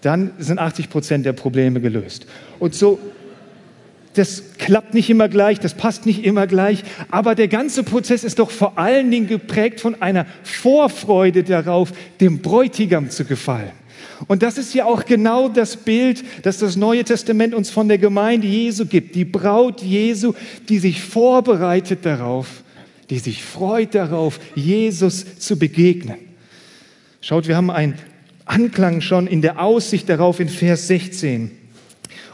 dann 0.00 0.32
sind 0.38 0.58
80 0.58 0.88
Prozent 0.88 1.26
der 1.26 1.32
Probleme 1.32 1.80
gelöst. 1.80 2.26
Und 2.58 2.74
so 2.74 2.98
das 4.16 4.42
klappt 4.58 4.94
nicht 4.94 5.10
immer 5.10 5.28
gleich, 5.28 5.60
das 5.60 5.74
passt 5.74 6.06
nicht 6.06 6.24
immer 6.24 6.46
gleich, 6.46 6.82
aber 7.10 7.34
der 7.34 7.48
ganze 7.48 7.82
Prozess 7.82 8.24
ist 8.24 8.38
doch 8.38 8.50
vor 8.50 8.78
allen 8.78 9.10
Dingen 9.10 9.26
geprägt 9.26 9.80
von 9.80 10.00
einer 10.00 10.26
Vorfreude 10.42 11.44
darauf, 11.44 11.92
dem 12.20 12.38
Bräutigam 12.40 13.10
zu 13.10 13.24
gefallen. 13.24 13.72
Und 14.26 14.42
das 14.42 14.56
ist 14.56 14.72
ja 14.72 14.86
auch 14.86 15.04
genau 15.04 15.48
das 15.48 15.76
Bild, 15.76 16.24
das 16.42 16.58
das 16.58 16.76
Neue 16.76 17.04
Testament 17.04 17.54
uns 17.54 17.68
von 17.68 17.88
der 17.88 17.98
Gemeinde 17.98 18.46
Jesu 18.46 18.86
gibt. 18.86 19.14
Die 19.14 19.26
Braut 19.26 19.82
Jesu, 19.82 20.32
die 20.70 20.78
sich 20.78 21.02
vorbereitet 21.02 22.06
darauf, 22.06 22.62
die 23.10 23.18
sich 23.18 23.44
freut 23.44 23.94
darauf, 23.94 24.40
Jesus 24.54 25.38
zu 25.38 25.58
begegnen. 25.58 26.16
Schaut, 27.20 27.46
wir 27.46 27.56
haben 27.56 27.70
einen 27.70 27.96
Anklang 28.46 29.00
schon 29.00 29.26
in 29.26 29.42
der 29.42 29.60
Aussicht 29.60 30.08
darauf 30.08 30.40
in 30.40 30.48
Vers 30.48 30.86
16. 30.86 31.50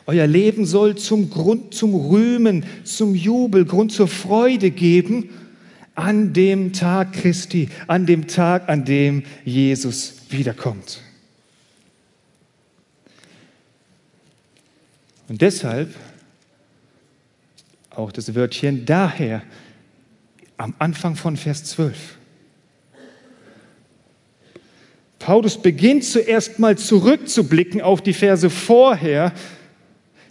Euer 0.07 0.27
Leben 0.27 0.67
soll 0.67 0.97
zum 0.97 1.31
Grund, 1.31 1.75
zum 1.75 1.95
Rühmen, 1.95 2.65
zum 2.85 3.15
Jubel, 3.15 3.65
Grund 3.65 3.93
zur 3.93 4.09
Freude 4.09 4.71
geben 4.71 5.31
an 5.95 6.33
dem 6.33 6.73
Tag 6.73 7.13
Christi, 7.13 7.69
an 7.87 8.07
dem 8.07 8.27
Tag, 8.27 8.69
an 8.69 8.85
dem 8.85 9.25
Jesus 9.45 10.15
wiederkommt. 10.31 11.01
Und 15.29 15.41
deshalb 15.41 15.95
auch 17.91 18.13
das 18.13 18.35
Wörtchen 18.35 18.85
daher 18.85 19.43
am 20.57 20.75
Anfang 20.79 21.17
von 21.17 21.37
Vers 21.37 21.65
12. 21.65 22.17
Paulus 25.23 25.57
beginnt 25.57 26.03
zuerst 26.03 26.59
mal 26.59 26.77
zurückzublicken 26.77 27.81
auf 27.81 28.03
die 28.03 28.13
Verse 28.13 28.51
vorher 28.51 29.33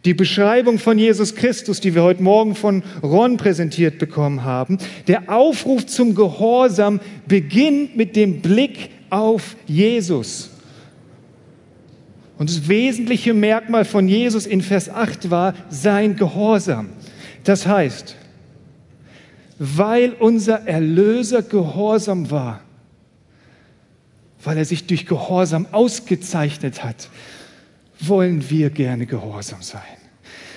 die 0.03 0.13
Beschreibung 0.13 0.79
von 0.79 1.00
Jesus 1.00 1.33
Christus, 1.33 1.79
die 1.79 1.95
wir 1.95 2.03
heute 2.03 2.21
Morgen 2.21 2.55
von 2.55 2.83
Ron 3.01 3.38
präsentiert 3.38 4.00
bekommen 4.00 4.43
haben, 4.43 4.79
der 5.07 5.29
Aufruf 5.29 5.86
zum 5.86 6.13
Gehorsam 6.13 7.00
beginnt 7.25 7.95
mit 7.95 8.17
dem 8.17 8.41
Blick 8.41 8.89
auf 9.10 9.55
Jesus. 9.65 10.50
Und 12.38 12.50
das 12.50 12.67
wesentliche 12.67 13.33
Merkmal 13.33 13.86
von 13.86 14.10
Jesus 14.10 14.45
in 14.45 14.62
Vers 14.62 14.89
8 14.89 15.31
war 15.31 15.53
sein 15.69 16.17
Gehorsam. 16.17 16.89
Das 17.45 17.65
heißt, 17.65 18.17
weil 19.57 20.13
unser 20.19 20.67
Erlöser 20.67 21.43
gehorsam 21.43 22.29
war, 22.29 22.62
weil 24.43 24.57
er 24.57 24.65
sich 24.65 24.86
durch 24.86 25.05
Gehorsam 25.05 25.67
ausgezeichnet 25.71 26.83
hat, 26.83 27.10
wollen 28.00 28.50
wir 28.50 28.69
gerne 28.69 29.05
gehorsam 29.05 29.62
sein. 29.62 29.81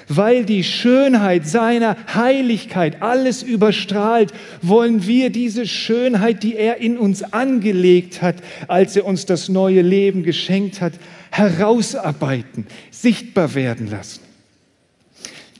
Weil 0.06 0.44
die 0.44 0.64
Schönheit 0.64 1.46
seiner 1.46 1.96
Heiligkeit 2.14 3.00
alles 3.00 3.42
überstrahlt, 3.42 4.32
wollen 4.60 5.06
wir 5.06 5.30
diese 5.30 5.66
Schönheit, 5.66 6.42
die 6.42 6.56
er 6.56 6.76
in 6.76 6.98
uns 6.98 7.22
angelegt 7.22 8.20
hat, 8.20 8.36
als 8.68 8.96
er 8.96 9.06
uns 9.06 9.24
das 9.24 9.48
neue 9.48 9.80
Leben 9.80 10.22
geschenkt 10.22 10.82
hat, 10.82 10.92
herausarbeiten, 11.30 12.66
sichtbar 12.90 13.54
werden 13.54 13.90
lassen. 13.90 14.20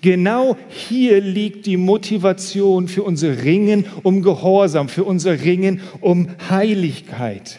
Genau 0.02 0.58
hier 0.68 1.22
liegt 1.22 1.64
die 1.64 1.78
Motivation 1.78 2.88
für 2.88 3.02
unser 3.02 3.42
Ringen 3.42 3.86
um 4.02 4.20
Gehorsam, 4.20 4.90
für 4.90 5.04
unser 5.04 5.40
Ringen 5.40 5.80
um 6.02 6.28
Heiligkeit. 6.50 7.58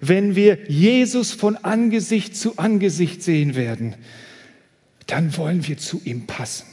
Wenn 0.00 0.34
wir 0.34 0.58
Jesus 0.68 1.32
von 1.32 1.56
Angesicht 1.56 2.36
zu 2.36 2.58
Angesicht 2.58 3.22
sehen 3.22 3.54
werden, 3.54 3.94
dann 5.06 5.36
wollen 5.36 5.66
wir 5.66 5.76
zu 5.76 6.00
ihm 6.04 6.26
passen. 6.26 6.66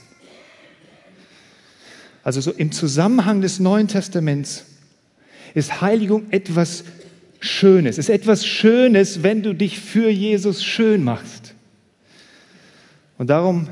Also 2.24 2.42
so 2.42 2.52
im 2.52 2.72
Zusammenhang 2.72 3.42
des 3.42 3.60
Neuen 3.60 3.88
Testaments 3.88 4.66
ist 5.54 5.82
Heiligung 5.82 6.30
etwas 6.32 6.84
Schönes. 7.40 7.98
Es 7.98 8.10
ist 8.10 8.10
etwas 8.10 8.46
Schönes, 8.46 9.24
wenn 9.24 9.44
du 9.44 9.54
dich 9.54 9.80
für 9.80 10.10
Jesus 10.10 10.64
schön 10.64 11.04
machst. 11.04 11.54
Und 13.18 13.30
darum 13.30 13.70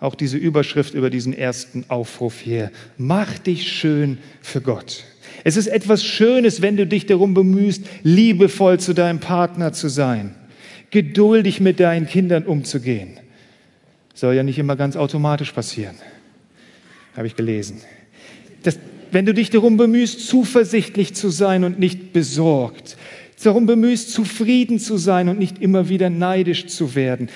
auch 0.00 0.14
diese 0.14 0.36
Überschrift 0.36 0.94
über 0.94 1.10
diesen 1.10 1.32
ersten 1.32 1.84
Aufruf 1.88 2.40
hier. 2.40 2.70
Mach 2.96 3.38
dich 3.38 3.72
schön 3.72 4.18
für 4.40 4.60
Gott. 4.60 5.04
Es 5.44 5.56
ist 5.56 5.68
etwas 5.68 6.04
Schönes, 6.04 6.62
wenn 6.62 6.76
du 6.76 6.86
dich 6.86 7.06
darum 7.06 7.34
bemühst, 7.34 7.84
liebevoll 8.02 8.80
zu 8.80 8.94
deinem 8.94 9.20
Partner 9.20 9.72
zu 9.72 9.88
sein, 9.88 10.34
geduldig 10.90 11.60
mit 11.60 11.80
deinen 11.80 12.06
Kindern 12.06 12.44
umzugehen. 12.44 13.18
Soll 14.14 14.34
ja 14.34 14.42
nicht 14.42 14.58
immer 14.58 14.76
ganz 14.76 14.96
automatisch 14.96 15.52
passieren, 15.52 15.94
habe 17.16 17.26
ich 17.26 17.36
gelesen. 17.36 17.80
Das, 18.62 18.78
wenn 19.12 19.26
du 19.26 19.32
dich 19.32 19.50
darum 19.50 19.76
bemühst, 19.76 20.26
zuversichtlich 20.26 21.14
zu 21.14 21.28
sein 21.28 21.64
und 21.64 21.78
nicht 21.78 22.12
besorgt, 22.12 22.96
darum 23.42 23.66
bemühst, 23.66 24.10
zufrieden 24.10 24.80
zu 24.80 24.96
sein 24.96 25.28
und 25.28 25.38
nicht 25.38 25.62
immer 25.62 25.88
wieder 25.88 26.10
neidisch 26.10 26.66
zu 26.66 26.96
werden, 26.96 27.28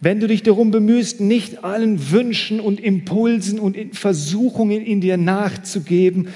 wenn 0.00 0.18
du 0.18 0.26
dich 0.26 0.42
darum 0.42 0.72
bemühst, 0.72 1.20
nicht 1.20 1.62
allen 1.62 2.10
Wünschen 2.10 2.58
und 2.58 2.80
Impulsen 2.80 3.60
und 3.60 3.76
Versuchungen 3.94 4.84
in 4.84 5.00
dir 5.00 5.16
nachzugeben, 5.16 6.28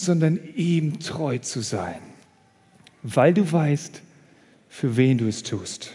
sondern 0.00 0.38
ihm 0.56 0.98
treu 0.98 1.38
zu 1.38 1.60
sein, 1.60 2.00
weil 3.02 3.34
du 3.34 3.50
weißt, 3.50 4.02
für 4.68 4.96
wen 4.96 5.18
du 5.18 5.26
es 5.26 5.42
tust. 5.42 5.92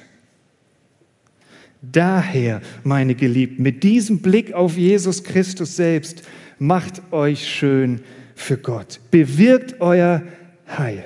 Daher, 1.81 2.61
meine 2.83 3.15
Geliebten, 3.15 3.63
mit 3.63 3.83
diesem 3.83 4.19
Blick 4.19 4.53
auf 4.53 4.77
Jesus 4.77 5.23
Christus 5.23 5.75
selbst, 5.75 6.23
macht 6.57 7.01
euch 7.11 7.47
schön 7.47 8.01
für 8.35 8.57
Gott. 8.57 8.99
Bewirkt 9.11 9.81
euer 9.81 10.23
Heil 10.67 11.05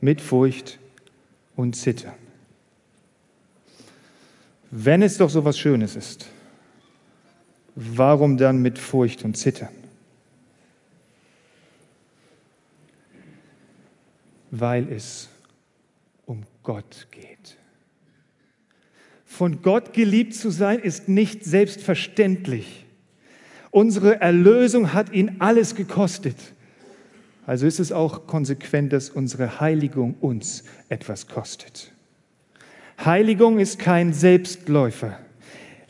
mit 0.00 0.20
Furcht 0.20 0.78
und 1.56 1.76
Zittern. 1.76 2.14
Wenn 4.70 5.02
es 5.02 5.18
doch 5.18 5.30
so 5.30 5.44
was 5.44 5.58
Schönes 5.58 5.94
ist, 5.94 6.26
warum 7.76 8.36
dann 8.36 8.60
mit 8.60 8.78
Furcht 8.78 9.24
und 9.24 9.36
Zittern? 9.36 9.83
Weil 14.56 14.92
es 14.92 15.28
um 16.26 16.44
Gott 16.62 17.08
geht. 17.10 17.56
Von 19.24 19.62
Gott 19.62 19.92
geliebt 19.92 20.32
zu 20.36 20.50
sein 20.50 20.78
ist 20.78 21.08
nicht 21.08 21.44
selbstverständlich. 21.44 22.86
Unsere 23.72 24.20
Erlösung 24.20 24.92
hat 24.92 25.12
ihn 25.12 25.36
alles 25.40 25.74
gekostet. 25.74 26.36
Also 27.44 27.66
ist 27.66 27.80
es 27.80 27.90
auch 27.90 28.28
konsequent, 28.28 28.92
dass 28.92 29.10
unsere 29.10 29.58
Heiligung 29.58 30.14
uns 30.20 30.62
etwas 30.88 31.26
kostet. 31.26 31.92
Heiligung 33.04 33.58
ist 33.58 33.80
kein 33.80 34.12
Selbstläufer. 34.12 35.18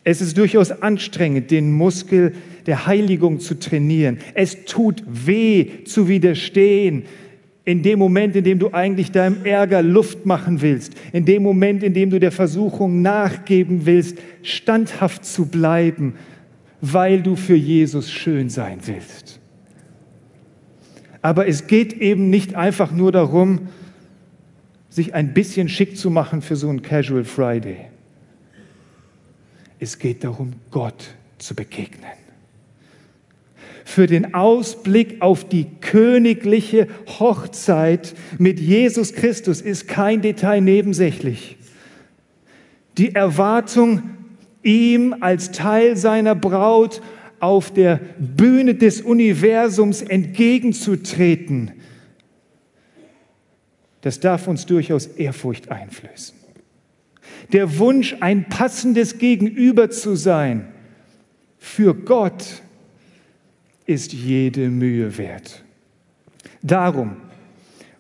Es 0.05 0.23
ist 0.23 0.39
durchaus 0.39 0.71
anstrengend, 0.71 1.51
den 1.51 1.71
Muskel 1.71 2.35
der 2.65 2.87
Heiligung 2.87 3.41
zu 3.41 3.59
trainieren. 3.59 4.21
Es 4.33 4.65
tut 4.65 5.03
weh 5.07 5.85
zu 5.85 6.09
widerstehen. 6.09 7.05
In 7.65 7.83
dem 7.83 7.99
Moment, 7.99 8.37
in 8.37 8.45
dem 8.45 8.59
du 8.59 8.73
eigentlich 8.73 9.11
deinem 9.11 9.45
Ärger 9.45 9.83
Luft 9.83 10.27
machen 10.27 10.61
willst, 10.61 10.93
in 11.13 11.25
dem 11.25 11.43
Moment, 11.43 11.83
in 11.83 11.95
dem 11.95 12.11
du 12.11 12.21
der 12.21 12.33
Versuchung 12.33 13.01
nachgeben 13.01 13.87
willst, 13.87 14.19
standhaft 14.43 15.25
zu 15.25 15.47
bleiben, 15.47 16.15
weil 16.83 17.23
du 17.23 17.37
für 17.37 17.55
Jesus 17.55 18.11
schön 18.11 18.51
sein 18.51 18.79
willst. 18.85 19.41
Aber 21.23 21.47
es 21.49 21.67
geht 21.67 21.95
eben 21.95 22.29
nicht 22.29 22.55
einfach 22.55 22.93
nur 22.93 23.11
darum, 23.11 23.69
sich 24.91 25.15
ein 25.15 25.33
bisschen 25.33 25.71
schick 25.71 25.97
zu 25.97 26.11
machen 26.11 26.43
für 26.43 26.57
so 26.57 26.69
einen 26.69 26.83
Casual 26.83 27.25
Friday. 27.25 27.87
Es 29.79 29.99
geht 29.99 30.23
darum, 30.23 30.53
Gott 30.71 31.15
zu 31.39 31.55
begegnen. 31.55 32.24
Für 33.85 34.07
den 34.07 34.35
Ausblick 34.35 35.21
auf 35.21 35.47
die 35.47 35.67
königliche 35.81 36.89
Hochzeit 37.07 38.15
mit 38.39 38.59
Jesus 38.59 39.13
Christus 39.13 39.61
ist 39.61 39.87
kein 39.87 40.23
Detail 40.23 40.63
nebensächlich. 40.63 41.59
Die 42.97 43.15
Erwartung, 43.15 44.03
ihm 44.63 45.15
als 45.21 45.53
Teil 45.53 45.97
seiner 45.97 46.35
Braut 46.35 47.03
auf 47.41 47.73
der 47.73 48.01
Bühne 48.19 48.75
des 48.75 49.03
Universums 49.03 50.01
entgegenzutreten, 50.01 51.73
das 54.01 54.21
darf 54.21 54.49
uns 54.49 54.67
durchaus 54.67 55.07
Ehrfurcht 55.07 55.71
einflößen. 55.71 56.37
Der 57.53 57.79
Wunsch, 57.79 58.17
ein 58.21 58.49
passendes 58.49 59.19
Gegenüber 59.19 59.91
zu 59.91 60.15
sein 60.15 60.69
für 61.59 61.95
Gott, 61.95 62.63
ist 63.87 64.13
jede 64.13 64.69
Mühe 64.71 65.19
wert. 65.19 65.63
Darum 66.63 67.17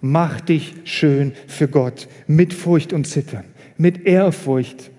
mach 0.00 0.40
dich 0.40 0.74
schön 0.84 1.32
für 1.46 1.68
Gott 1.68 2.08
mit 2.26 2.54
Furcht 2.54 2.92
und 2.92 3.06
Zittern, 3.06 3.44
mit 3.76 4.06
Ehrfurcht 4.06 4.90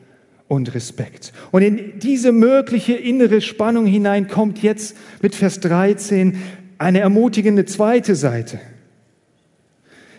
und 0.48 0.74
Respekt. 0.76 1.34
Und 1.52 1.62
in 1.62 2.00
diese 2.00 2.32
mögliche 2.32 2.94
innere 2.94 3.42
Spannung 3.42 3.86
hinein 3.86 4.28
kommt 4.28 4.62
jetzt 4.62 4.96
mit 5.22 5.36
Vers 5.36 5.60
13 5.60 6.38
eine 6.78 7.00
ermutigende 7.00 7.66
zweite 7.66 8.16
Seite. 8.16 8.60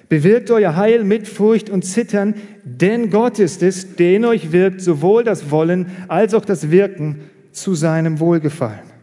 Bewirkt 0.09 0.51
euer 0.51 0.77
Heil 0.77 1.03
mit 1.03 1.27
Furcht 1.27 1.69
und 1.69 1.83
Zittern, 1.83 2.35
denn 2.65 3.11
Gott 3.11 3.39
ist 3.41 3.63
es, 3.63 3.97
der 3.97 4.15
in 4.17 4.25
euch 4.25 4.53
wirkt, 4.53 4.81
sowohl 4.81 5.25
das 5.25 5.51
Wollen 5.51 5.87
als 6.07 6.33
auch 6.33 6.45
das 6.45 6.71
Wirken 6.71 7.21
zu 7.51 7.75
seinem 7.75 8.21
Wohlgefallen. 8.21 8.96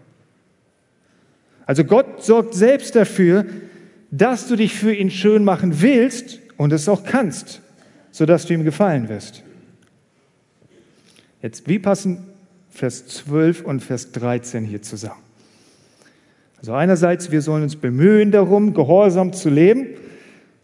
Also 1.66 1.84
Gott 1.84 2.24
sorgt 2.24 2.54
selbst 2.54 2.96
dafür, 2.96 3.46
dass 4.12 4.48
du 4.48 4.56
dich 4.56 4.74
für 4.74 4.94
ihn 4.94 5.10
schön 5.10 5.44
machen 5.44 5.82
willst 5.82 6.40
und 6.58 6.74
es 6.74 6.88
auch 6.88 7.04
kannst, 7.04 7.62
sodass 8.12 8.46
du 8.46 8.54
ihm 8.54 8.64
gefallen 8.64 9.10
wirst. 9.10 9.44
Jetzt, 11.42 11.68
wie 11.68 11.80
passen 11.80 12.26
Vers 12.70 13.08
12 13.08 13.64
und 13.64 13.82
Vers 13.82 14.12
13 14.12 14.66
hier 14.66 14.82
zusammen? 14.82 15.22
Also 16.58 16.74
einerseits, 16.74 17.32
wir 17.32 17.42
sollen 17.42 17.64
uns 17.64 17.76
bemühen 17.76 18.32
darum, 18.32 18.74
gehorsam 18.74 19.34
zu 19.34 19.50
leben. 19.50 19.88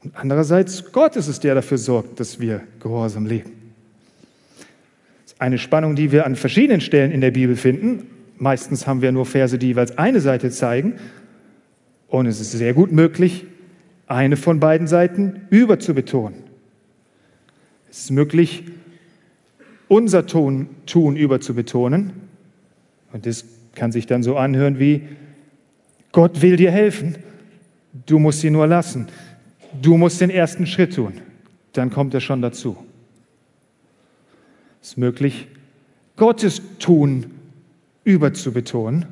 Und 0.01 0.15
andererseits, 0.15 0.93
Gott 0.93 1.17
ist 1.17 1.27
es, 1.27 1.41
der 1.41 1.55
dafür 1.55 1.77
sorgt, 1.77 2.21
dass 2.21 2.39
wir 2.39 2.61
gehorsam 2.79 3.25
leben. 3.25 3.51
Das 5.23 5.33
ist 5.33 5.41
eine 5.41 5.57
Spannung, 5.57 5.95
die 5.95 6.13
wir 6.13 6.25
an 6.25 6.37
verschiedenen 6.37 6.79
Stellen 6.79 7.11
in 7.11 7.19
der 7.19 7.31
Bibel 7.31 7.57
finden. 7.57 8.07
Meistens 8.39 8.87
haben 8.87 9.01
wir 9.01 9.11
nur 9.11 9.25
Verse, 9.25 9.57
die 9.59 9.67
jeweils 9.67 9.97
eine 9.97 10.21
Seite 10.21 10.49
zeigen. 10.49 10.95
Und 12.07 12.25
es 12.25 12.39
ist 12.39 12.53
sehr 12.53 12.73
gut 12.73 12.91
möglich, 12.91 13.45
eine 14.07 14.37
von 14.37 14.59
beiden 14.59 14.87
Seiten 14.87 15.41
überzubetonen. 15.49 16.39
Es 17.91 17.99
ist 18.05 18.11
möglich, 18.11 18.63
unser 19.89 20.25
Tun, 20.25 20.69
Tun 20.85 21.17
überzubetonen. 21.17 22.13
Und 23.11 23.25
das 23.25 23.45
kann 23.75 23.91
sich 23.91 24.07
dann 24.07 24.23
so 24.23 24.37
anhören 24.37 24.79
wie, 24.79 25.03
Gott 26.11 26.41
will 26.41 26.55
dir 26.55 26.71
helfen, 26.71 27.15
du 28.05 28.19
musst 28.19 28.39
sie 28.39 28.49
nur 28.49 28.67
lassen. 28.67 29.07
Du 29.81 29.97
musst 29.97 30.21
den 30.21 30.29
ersten 30.29 30.65
Schritt 30.65 30.95
tun, 30.95 31.13
dann 31.73 31.91
kommt 31.91 32.13
er 32.13 32.21
schon 32.21 32.41
dazu. 32.41 32.77
Es 34.81 34.89
ist 34.89 34.97
möglich, 34.97 35.47
Gottes 36.15 36.61
Tun 36.79 37.38
überzubetonen. 38.03 39.05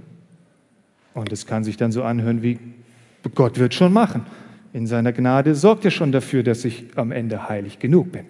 Und 1.14 1.32
es 1.32 1.48
kann 1.48 1.64
sich 1.64 1.78
dann 1.78 1.92
so 1.92 2.04
anhören 2.04 2.44
wie, 2.44 2.60
Gott 3.36 3.60
wird 3.60 3.74
schon 3.74 3.92
machen. 3.92 4.26
In 4.74 4.88
seiner 4.88 5.12
Gnade 5.12 5.56
sorgt 5.56 5.86
er 5.86 5.92
schon 5.92 6.12
dafür, 6.12 6.44
dass 6.44 6.64
ich 6.66 6.86
am 6.96 7.12
Ende 7.12 7.50
heilig 7.50 7.80
genug 7.80 8.12
bin. 8.12 8.26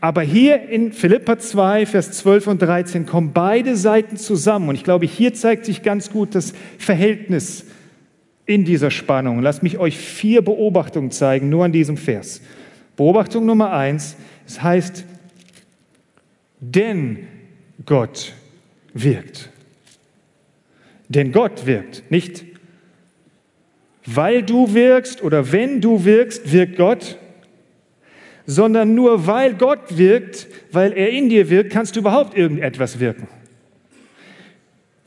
Aber 0.00 0.22
hier 0.22 0.68
in 0.68 0.92
Philippa 0.92 1.38
2, 1.38 1.86
Vers 1.86 2.12
12 2.12 2.46
und 2.48 2.62
13 2.62 3.06
kommen 3.06 3.32
beide 3.32 3.76
Seiten 3.76 4.16
zusammen. 4.16 4.68
Und 4.68 4.74
ich 4.74 4.84
glaube, 4.84 5.06
hier 5.06 5.34
zeigt 5.34 5.64
sich 5.64 5.82
ganz 5.82 6.10
gut 6.10 6.34
das 6.34 6.54
Verhältnis 6.78 7.66
in 8.46 8.64
dieser 8.64 8.90
Spannung. 8.90 9.40
Lasst 9.40 9.62
mich 9.62 9.78
euch 9.78 9.96
vier 9.96 10.42
Beobachtungen 10.42 11.12
zeigen, 11.12 11.48
nur 11.48 11.64
an 11.64 11.72
diesem 11.72 11.96
Vers. 11.96 12.40
Beobachtung 12.96 13.46
Nummer 13.46 13.72
eins, 13.72 14.16
es 14.46 14.62
heißt, 14.62 15.04
denn 16.60 17.28
Gott 17.86 18.34
wirkt. 18.94 19.50
Denn 21.08 21.32
Gott 21.32 21.66
wirkt, 21.66 22.10
nicht 22.10 22.44
weil 24.06 24.42
du 24.42 24.74
wirkst 24.74 25.22
oder 25.22 25.52
wenn 25.52 25.80
du 25.80 26.04
wirkst, 26.04 26.52
wirkt 26.52 26.76
Gott, 26.76 27.18
sondern 28.46 28.94
nur 28.94 29.26
weil 29.26 29.54
Gott 29.54 29.96
wirkt, 29.96 30.48
weil 30.72 30.92
er 30.92 31.10
in 31.10 31.28
dir 31.28 31.48
wirkt, 31.48 31.72
kannst 31.72 31.94
du 31.94 32.00
überhaupt 32.00 32.36
irgendetwas 32.36 32.98
wirken. 32.98 33.28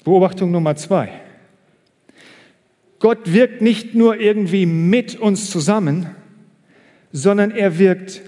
Beobachtung 0.03 0.51
Nummer 0.51 0.75
zwei. 0.75 1.09
Gott 2.99 3.33
wirkt 3.33 3.61
nicht 3.61 3.93
nur 3.93 4.19
irgendwie 4.19 4.65
mit 4.65 5.19
uns 5.19 5.49
zusammen, 5.49 6.15
sondern 7.11 7.51
er 7.51 7.77
wirkt 7.77 8.21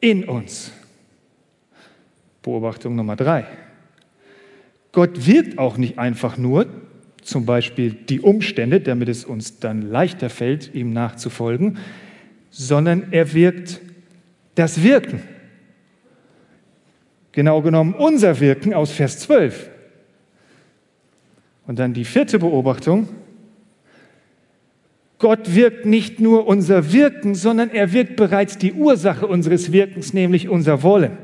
in 0.00 0.24
uns. 0.24 0.72
Beobachtung 2.42 2.94
Nummer 2.94 3.16
drei. 3.16 3.46
Gott 4.94 5.26
wirkt 5.26 5.58
auch 5.58 5.76
nicht 5.76 5.98
einfach 5.98 6.38
nur, 6.38 6.66
zum 7.20 7.44
Beispiel 7.44 7.90
die 7.92 8.20
Umstände, 8.20 8.80
damit 8.80 9.08
es 9.08 9.24
uns 9.24 9.58
dann 9.58 9.82
leichter 9.82 10.30
fällt, 10.30 10.72
ihm 10.72 10.92
nachzufolgen, 10.92 11.78
sondern 12.50 13.08
er 13.10 13.34
wirkt 13.34 13.80
das 14.54 14.84
Wirken. 14.84 15.20
Genau 17.32 17.60
genommen 17.60 17.94
unser 17.94 18.38
Wirken 18.38 18.72
aus 18.72 18.92
Vers 18.92 19.18
12. 19.18 19.68
Und 21.66 21.80
dann 21.80 21.92
die 21.92 22.04
vierte 22.04 22.38
Beobachtung. 22.38 23.08
Gott 25.18 25.56
wirkt 25.56 25.86
nicht 25.86 26.20
nur 26.20 26.46
unser 26.46 26.92
Wirken, 26.92 27.34
sondern 27.34 27.70
er 27.70 27.92
wirkt 27.92 28.14
bereits 28.14 28.58
die 28.58 28.74
Ursache 28.74 29.26
unseres 29.26 29.72
Wirkens, 29.72 30.12
nämlich 30.12 30.48
unser 30.48 30.84
Wollen. 30.84 31.18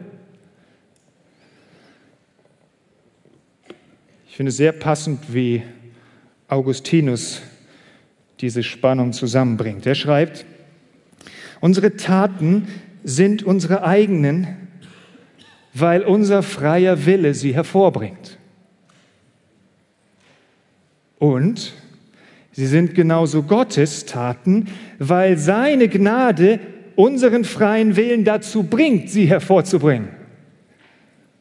Finde 4.40 4.48
es 4.48 4.56
sehr 4.56 4.72
passend, 4.72 5.34
wie 5.34 5.62
Augustinus 6.48 7.42
diese 8.40 8.62
Spannung 8.62 9.12
zusammenbringt. 9.12 9.84
Er 9.84 9.94
schreibt, 9.94 10.46
unsere 11.60 11.98
Taten 11.98 12.66
sind 13.04 13.42
unsere 13.42 13.84
eigenen, 13.84 14.46
weil 15.74 16.00
unser 16.04 16.42
freier 16.42 17.04
Wille 17.04 17.34
sie 17.34 17.52
hervorbringt. 17.52 18.38
Und 21.18 21.74
sie 22.52 22.66
sind 22.66 22.94
genauso 22.94 23.42
Gottes 23.42 24.06
Taten, 24.06 24.68
weil 24.98 25.36
seine 25.36 25.86
Gnade 25.86 26.60
unseren 26.96 27.44
freien 27.44 27.94
Willen 27.94 28.24
dazu 28.24 28.62
bringt, 28.62 29.10
sie 29.10 29.26
hervorzubringen. 29.26 30.08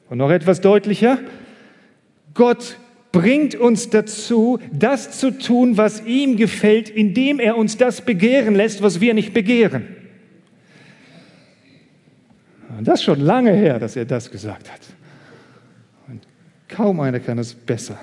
Und 0.10 0.18
noch 0.18 0.32
etwas 0.32 0.60
deutlicher, 0.60 1.20
Gott 2.34 2.78
bringt 3.12 3.56
uns 3.56 3.90
dazu, 3.90 4.60
das 4.72 5.20
zu 5.20 5.32
tun, 5.32 5.78
was 5.78 6.04
ihm 6.06 6.38
gefällt, 6.38 6.90
indem 6.90 7.40
er 7.40 7.58
uns 7.58 7.78
das 7.78 8.02
begehren 8.02 8.56
lässt, 8.56 8.82
was 8.82 9.02
wir 9.02 9.14
nicht 9.14 9.34
begehren. 9.34 9.96
Und 12.78 12.88
das 12.88 13.00
ist 13.00 13.06
schon 13.06 13.20
lange 13.20 13.52
her, 13.52 13.80
dass 13.80 13.96
er 13.96 14.06
das 14.06 14.30
gesagt 14.30 14.72
hat. 14.72 14.80
Und 16.08 16.22
kaum 16.68 17.00
einer 17.00 17.20
kann 17.20 17.38
es 17.40 17.54
besser 17.54 18.00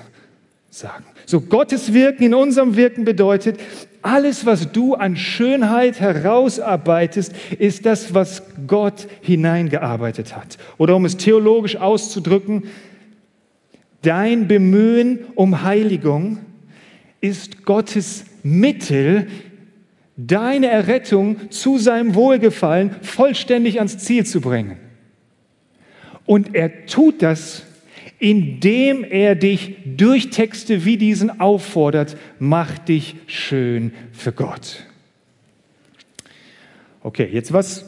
sagen. 0.69 1.05
So 1.25 1.41
Gottes 1.41 1.93
Wirken 1.93 2.23
in 2.23 2.33
unserem 2.33 2.75
Wirken 2.75 3.03
bedeutet, 3.03 3.59
alles, 4.01 4.45
was 4.45 4.71
du 4.71 4.93
an 4.95 5.17
Schönheit 5.17 5.99
herausarbeitest, 5.99 7.33
ist 7.57 7.85
das, 7.85 8.13
was 8.13 8.43
Gott 8.67 9.07
hineingearbeitet 9.21 10.35
hat. 10.35 10.57
Oder 10.77 10.95
um 10.95 11.05
es 11.05 11.17
theologisch 11.17 11.75
auszudrücken, 11.75 12.65
Dein 14.07 14.47
Bemühen 14.47 15.25
um 15.35 15.63
Heiligung 15.63 16.37
ist 17.19 17.65
Gottes 17.65 18.23
Mittel, 18.41 19.27
deine 20.15 20.67
Errettung 20.67 21.51
zu 21.51 21.77
seinem 21.77 22.15
Wohlgefallen 22.15 22.95
vollständig 23.01 23.79
ans 23.79 23.97
Ziel 23.97 24.25
zu 24.25 24.39
bringen. 24.39 24.77
Und 26.25 26.55
er 26.55 26.85
tut 26.85 27.21
das, 27.21 27.65
indem 28.17 29.03
er 29.03 29.35
dich 29.35 29.75
durch 29.97 30.29
Texte 30.29 30.85
wie 30.85 30.95
diesen 30.95 31.41
auffordert, 31.41 32.15
mach 32.39 32.77
dich 32.77 33.17
schön 33.25 33.91
für 34.13 34.31
Gott. 34.31 34.85
Okay, 37.03 37.27
jetzt 37.29 37.51
was 37.51 37.83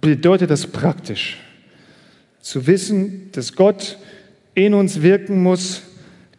bedeutet 0.00 0.50
das 0.50 0.66
praktisch? 0.66 1.38
Zu 2.40 2.66
wissen, 2.66 3.30
dass 3.30 3.54
Gott 3.54 3.98
in 4.54 4.74
uns 4.74 5.02
wirken 5.02 5.42
muss, 5.42 5.82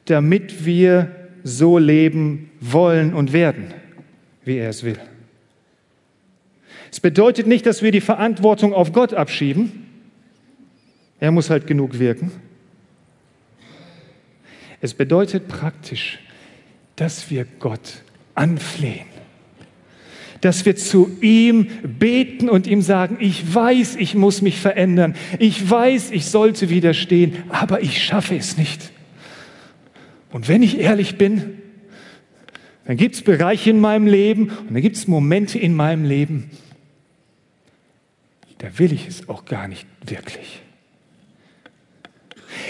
damit 0.06 0.66
wir 0.66 1.30
so 1.44 1.78
leben 1.78 2.52
wollen 2.60 3.14
und 3.14 3.34
werden, 3.34 3.74
wie 4.46 4.58
er 4.58 4.70
es 4.70 4.84
will. 4.84 5.00
Es 6.92 7.00
bedeutet 7.00 7.48
nicht, 7.48 7.66
dass 7.66 7.82
wir 7.82 7.92
die 7.92 8.02
Verantwortung 8.02 8.74
auf 8.74 8.92
Gott 8.92 9.14
abschieben. 9.14 9.88
Er 11.20 11.32
muss 11.32 11.50
halt 11.50 11.66
genug 11.68 12.00
wirken. 12.00 12.32
Es 14.80 14.94
bedeutet 14.94 15.48
praktisch, 15.48 16.20
dass 16.96 17.32
wir 17.32 17.46
Gott 17.60 18.04
anflehen 18.36 19.13
dass 20.44 20.66
wir 20.66 20.76
zu 20.76 21.10
ihm 21.22 21.68
beten 21.84 22.50
und 22.50 22.68
ihm 22.68 22.82
sagen, 22.82 23.16
ich 23.22 23.54
weiß, 23.54 23.96
ich 23.96 24.14
muss 24.14 24.42
mich 24.42 24.60
verändern, 24.60 25.16
ich 25.40 25.70
weiß, 25.70 26.12
ich 26.12 26.26
sollte 26.26 26.70
widerstehen, 26.70 27.38
aber 27.48 27.82
ich 27.82 28.04
schaffe 28.04 28.36
es 28.36 28.58
nicht. 28.58 28.92
Und 30.34 30.50
wenn 30.50 30.62
ich 30.62 30.80
ehrlich 30.80 31.18
bin, 31.18 31.60
dann 32.86 32.98
gibt 32.98 33.16
es 33.16 33.22
Bereiche 33.22 33.70
in 33.70 33.80
meinem 33.80 34.06
Leben 34.06 34.50
und 34.50 34.74
dann 34.74 34.82
gibt 34.82 34.98
es 34.98 35.08
Momente 35.08 35.60
in 35.60 35.74
meinem 35.76 36.04
Leben, 36.04 36.52
da 38.58 38.68
will 38.78 38.92
ich 38.92 39.08
es 39.08 39.30
auch 39.30 39.46
gar 39.46 39.70
nicht 39.70 39.88
wirklich. 40.06 40.63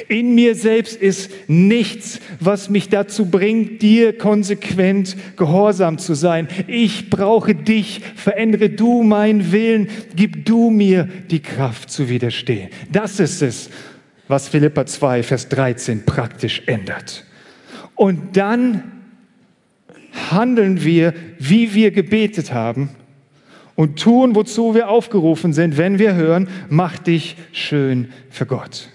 In 0.07 0.35
mir 0.35 0.55
selbst 0.55 0.95
ist 1.01 1.31
nichts, 1.47 2.19
was 2.39 2.69
mich 2.69 2.89
dazu 2.89 3.25
bringt, 3.25 3.81
dir 3.81 4.17
konsequent 4.17 5.15
gehorsam 5.37 5.97
zu 5.97 6.13
sein. 6.13 6.47
Ich 6.67 7.09
brauche 7.09 7.55
dich. 7.55 8.01
Verändere 8.15 8.69
du 8.69 9.03
meinen 9.03 9.51
Willen. 9.51 9.89
Gib 10.15 10.45
du 10.45 10.69
mir 10.69 11.07
die 11.29 11.41
Kraft 11.41 11.89
zu 11.89 12.09
widerstehen. 12.09 12.69
Das 12.91 13.19
ist 13.19 13.41
es, 13.41 13.69
was 14.27 14.47
Philippa 14.47 14.85
2, 14.85 15.23
Vers 15.23 15.49
13 15.49 16.05
praktisch 16.05 16.63
ändert. 16.65 17.25
Und 17.95 18.37
dann 18.37 18.91
handeln 20.31 20.83
wir, 20.83 21.13
wie 21.39 21.73
wir 21.73 21.91
gebetet 21.91 22.53
haben 22.53 22.89
und 23.75 23.99
tun, 23.99 24.35
wozu 24.35 24.75
wir 24.75 24.89
aufgerufen 24.89 25.53
sind, 25.53 25.77
wenn 25.77 25.99
wir 25.99 26.15
hören, 26.15 26.47
mach 26.69 26.97
dich 26.99 27.35
schön 27.51 28.09
für 28.29 28.45
Gott. 28.45 28.89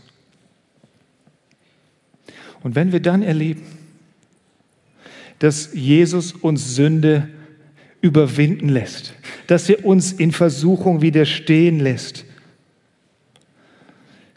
Und 2.63 2.75
wenn 2.75 2.93
wir 2.93 3.01
dann 3.01 3.23
erleben, 3.23 3.63
dass 5.39 5.73
Jesus 5.73 6.33
uns 6.33 6.75
Sünde 6.75 7.29
überwinden 8.01 8.69
lässt, 8.69 9.15
dass 9.47 9.69
er 9.69 9.85
uns 9.85 10.13
in 10.13 10.33
Versuchung 10.33 11.01
widerstehen 11.03 11.81
lässt, 11.81 12.25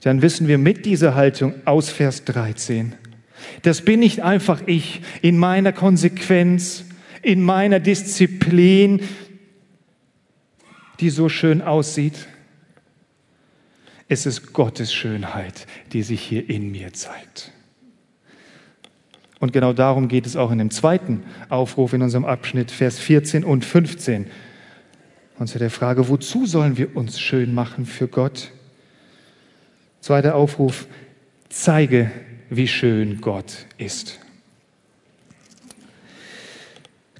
dann 0.04 0.22
wissen 0.22 0.48
wir 0.48 0.58
mit 0.58 0.86
dieser 0.86 1.16
Haltung 1.16 1.54
aus 1.66 1.90
Vers 1.90 2.26
13, 2.26 2.94
das 3.64 3.82
bin 3.82 4.00
nicht 4.00 4.22
einfach 4.22 4.62
ich 4.66 5.02
in 5.22 5.38
meiner 5.38 5.74
Konsequenz, 5.74 6.86
in 7.22 7.42
meiner 7.42 7.80
Disziplin, 7.80 9.02
die 11.00 11.10
so 11.10 11.30
schön 11.30 11.62
aussieht. 11.62 12.28
Es 14.08 14.26
ist 14.26 14.54
Gottes 14.54 14.94
Schönheit, 14.94 15.66
die 15.94 16.04
sich 16.04 16.22
hier 16.22 16.50
in 16.50 16.72
mir 16.72 16.94
zeigt. 16.94 17.51
Und 19.42 19.54
genau 19.54 19.74
darum 19.74 20.08
geht 20.08 20.28
es 20.28 20.36
auch 20.38 20.52
in 20.52 20.60
dem 20.60 20.70
zweiten 20.70 21.24
Aufruf 21.50 21.94
in 21.94 22.04
unserem 22.04 22.26
Abschnitt, 22.26 22.70
Vers 22.70 23.00
14 23.00 23.44
und 23.44 23.66
15. 23.66 24.28
Und 25.40 25.48
zu 25.48 25.58
der 25.58 25.72
Frage, 25.72 26.08
wozu 26.10 26.46
sollen 26.46 26.78
wir 26.78 26.96
uns 26.96 27.20
schön 27.20 27.56
machen 27.56 27.88
für 27.88 28.08
Gott? 28.08 28.52
Zweiter 30.00 30.36
Aufruf, 30.36 30.86
zeige, 31.50 32.12
wie 32.52 32.68
schön 32.68 33.20
Gott 33.20 33.66
ist. 33.80 34.20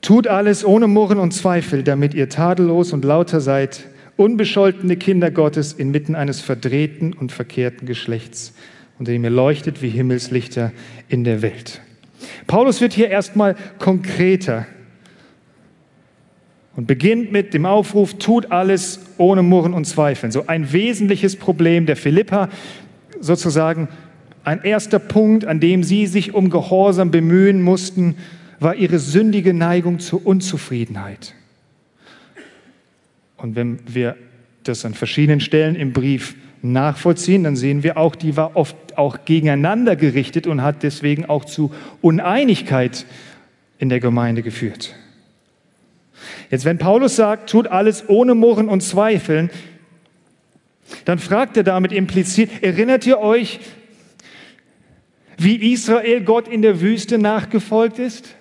Tut 0.02 0.28
alles 0.28 0.64
ohne 0.64 0.86
Murren 0.86 1.18
und 1.18 1.32
Zweifel, 1.32 1.82
damit 1.82 2.14
ihr 2.14 2.30
tadellos 2.30 2.94
und 2.94 3.04
lauter 3.04 3.42
seid, 3.42 3.86
unbescholtene 4.16 4.96
Kinder 4.96 5.32
Gottes 5.32 5.74
inmitten 5.74 6.14
eines 6.14 6.40
verdrehten 6.40 7.14
und 7.14 7.32
verkehrten 7.32 7.88
Geschlechts, 7.88 8.54
unter 9.00 9.12
dem 9.12 9.24
ihr 9.24 9.32
leuchtet 9.32 9.82
wie 9.82 9.90
Himmelslichter 9.90 10.72
in 11.10 11.24
der 11.24 11.42
Welt. 11.42 11.82
Paulus 12.48 12.82
wird 12.82 12.94
hier 12.94 13.10
erstmal 13.10 13.56
konkreter 13.80 14.66
und 16.76 16.88
beginnt 16.88 17.32
mit 17.32 17.54
dem 17.54 17.66
Aufruf, 17.66 18.14
tut 18.16 18.52
alles 18.52 19.00
ohne 19.18 19.44
Murren 19.44 19.74
und 19.74 19.86
Zweifeln. 19.86 20.32
So 20.32 20.48
ein 20.48 20.72
wesentliches 20.72 21.36
Problem 21.36 21.86
der 21.86 21.96
Philippa, 21.98 22.50
sozusagen 23.20 23.88
Ein 24.44 24.64
erster 24.64 24.98
Punkt, 24.98 25.46
an 25.46 25.60
dem 25.60 25.84
sie 25.84 26.08
sich 26.08 26.34
um 26.34 26.50
Gehorsam 26.50 27.12
bemühen 27.12 27.62
mussten, 27.62 28.16
war 28.60 28.76
ihre 28.76 28.98
sündige 29.00 29.54
Neigung 29.54 30.00
zur 30.00 30.26
Unzufriedenheit. 30.26 31.36
Und 33.38 33.56
wenn 33.56 33.80
wir 33.88 34.16
das 34.64 34.86
an 34.86 34.94
verschiedenen 34.94 35.42
Stellen 35.42 35.76
im 35.76 35.94
Brief 35.94 36.36
nachvollziehen, 36.62 37.43
dann 37.43 37.56
sehen 37.56 37.84
wir 37.84 37.97
auch, 37.97 38.15
die 38.15 38.38
war 38.38 38.56
oft 38.56 38.97
auch 38.97 39.26
gegeneinander 39.26 39.95
gerichtet 39.95 40.47
und 40.47 40.62
hat 40.62 40.84
deswegen 40.84 41.26
auch 41.26 41.45
zu 41.45 41.71
Uneinigkeit 42.02 43.06
in 43.80 43.89
der 43.89 44.00
Gemeinde 44.00 44.43
geführt. 44.43 44.95
Jetzt, 46.50 46.65
wenn 46.65 46.78
Paulus 46.78 47.15
sagt, 47.15 47.50
tut 47.50 47.67
alles 47.67 48.08
ohne 48.08 48.36
Murren 48.36 48.69
und 48.69 48.82
Zweifeln, 48.82 49.50
dann 51.06 51.19
fragt 51.19 51.58
er 51.58 51.63
damit 51.63 51.91
implizit, 51.91 52.62
erinnert 52.62 53.06
ihr 53.08 53.19
euch, 53.19 53.60
wie 55.38 55.74
Israel 55.74 56.21
Gott 56.21 56.47
in 56.47 56.62
der 56.62 56.82
Wüste 56.82 57.17
nachgefolgt 57.17 57.97
ist? 57.97 58.36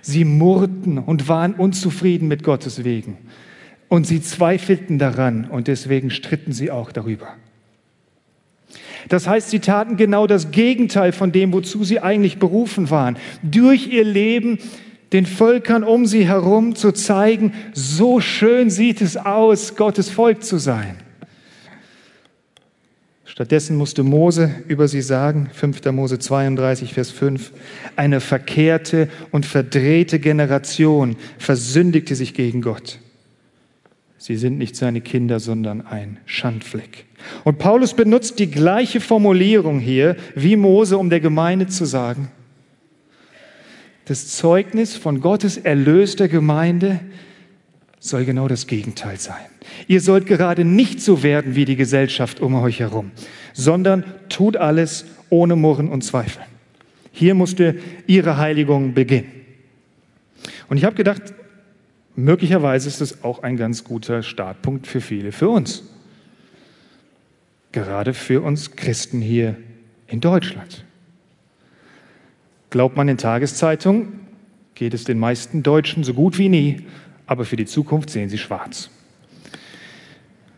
Sie 0.00 0.24
murrten 0.24 0.98
und 0.98 1.28
waren 1.28 1.54
unzufrieden 1.54 2.28
mit 2.28 2.42
Gottes 2.42 2.84
Wegen. 2.84 3.18
Und 3.88 4.06
sie 4.06 4.20
zweifelten 4.20 4.98
daran 4.98 5.46
und 5.46 5.66
deswegen 5.66 6.10
stritten 6.10 6.52
sie 6.52 6.70
auch 6.70 6.92
darüber. 6.92 7.34
Das 9.08 9.26
heißt, 9.26 9.50
sie 9.50 9.60
taten 9.60 9.96
genau 9.96 10.26
das 10.26 10.50
Gegenteil 10.50 11.12
von 11.12 11.32
dem, 11.32 11.52
wozu 11.52 11.84
sie 11.84 12.00
eigentlich 12.00 12.38
berufen 12.38 12.90
waren. 12.90 13.16
Durch 13.42 13.86
ihr 13.86 14.04
Leben 14.04 14.58
den 15.12 15.24
Völkern 15.24 15.84
um 15.84 16.06
sie 16.06 16.26
herum 16.26 16.74
zu 16.74 16.92
zeigen, 16.92 17.54
so 17.72 18.20
schön 18.20 18.68
sieht 18.68 19.00
es 19.00 19.16
aus, 19.16 19.76
Gottes 19.76 20.10
Volk 20.10 20.42
zu 20.42 20.58
sein. 20.58 20.96
Stattdessen 23.24 23.76
musste 23.76 24.02
Mose 24.02 24.50
über 24.66 24.88
sie 24.88 25.00
sagen, 25.00 25.48
5. 25.52 25.84
Mose 25.92 26.18
32, 26.18 26.92
Vers 26.92 27.10
5, 27.10 27.52
eine 27.94 28.20
verkehrte 28.20 29.08
und 29.30 29.46
verdrehte 29.46 30.18
Generation 30.18 31.16
versündigte 31.38 32.16
sich 32.16 32.34
gegen 32.34 32.62
Gott. 32.62 32.98
Sie 34.18 34.36
sind 34.36 34.58
nicht 34.58 34.74
seine 34.74 35.00
Kinder, 35.00 35.38
sondern 35.38 35.86
ein 35.86 36.18
Schandfleck. 36.26 37.06
Und 37.44 37.58
Paulus 37.58 37.94
benutzt 37.94 38.38
die 38.40 38.50
gleiche 38.50 39.00
Formulierung 39.00 39.78
hier 39.78 40.16
wie 40.34 40.56
Mose, 40.56 40.98
um 40.98 41.08
der 41.08 41.20
Gemeinde 41.20 41.68
zu 41.68 41.84
sagen, 41.84 42.30
das 44.06 44.28
Zeugnis 44.28 44.96
von 44.96 45.20
Gottes 45.20 45.58
erlöster 45.58 46.28
Gemeinde 46.28 47.00
soll 48.00 48.24
genau 48.24 48.48
das 48.48 48.66
Gegenteil 48.66 49.18
sein. 49.18 49.44
Ihr 49.86 50.00
sollt 50.00 50.26
gerade 50.26 50.64
nicht 50.64 51.00
so 51.00 51.22
werden 51.22 51.54
wie 51.54 51.66
die 51.66 51.76
Gesellschaft 51.76 52.40
um 52.40 52.54
euch 52.54 52.80
herum, 52.80 53.10
sondern 53.52 54.04
tut 54.28 54.56
alles 54.56 55.04
ohne 55.28 55.56
Murren 55.56 55.88
und 55.88 56.02
Zweifel. 56.02 56.42
Hier 57.12 57.34
musste 57.34 57.76
ihre 58.06 58.38
Heiligung 58.38 58.94
beginnen. 58.94 59.30
Und 60.68 60.78
ich 60.78 60.84
habe 60.84 60.96
gedacht, 60.96 61.22
möglicherweise 62.18 62.88
ist 62.88 63.00
es 63.00 63.22
auch 63.22 63.42
ein 63.42 63.56
ganz 63.56 63.84
guter 63.84 64.22
Startpunkt 64.22 64.86
für 64.86 65.00
viele, 65.00 65.32
für 65.32 65.48
uns. 65.48 65.84
Gerade 67.72 68.12
für 68.12 68.42
uns 68.42 68.72
Christen 68.72 69.20
hier 69.20 69.56
in 70.08 70.20
Deutschland. 70.20 70.84
Glaubt 72.70 72.96
man 72.96 73.06
den 73.06 73.18
Tageszeitungen, 73.18 74.20
geht 74.74 74.94
es 74.94 75.04
den 75.04 75.18
meisten 75.18 75.62
Deutschen 75.62 76.04
so 76.04 76.12
gut 76.12 76.38
wie 76.38 76.48
nie, 76.48 76.86
aber 77.26 77.44
für 77.44 77.56
die 77.56 77.66
Zukunft 77.66 78.10
sehen 78.10 78.28
sie 78.28 78.38
schwarz. 78.38 78.90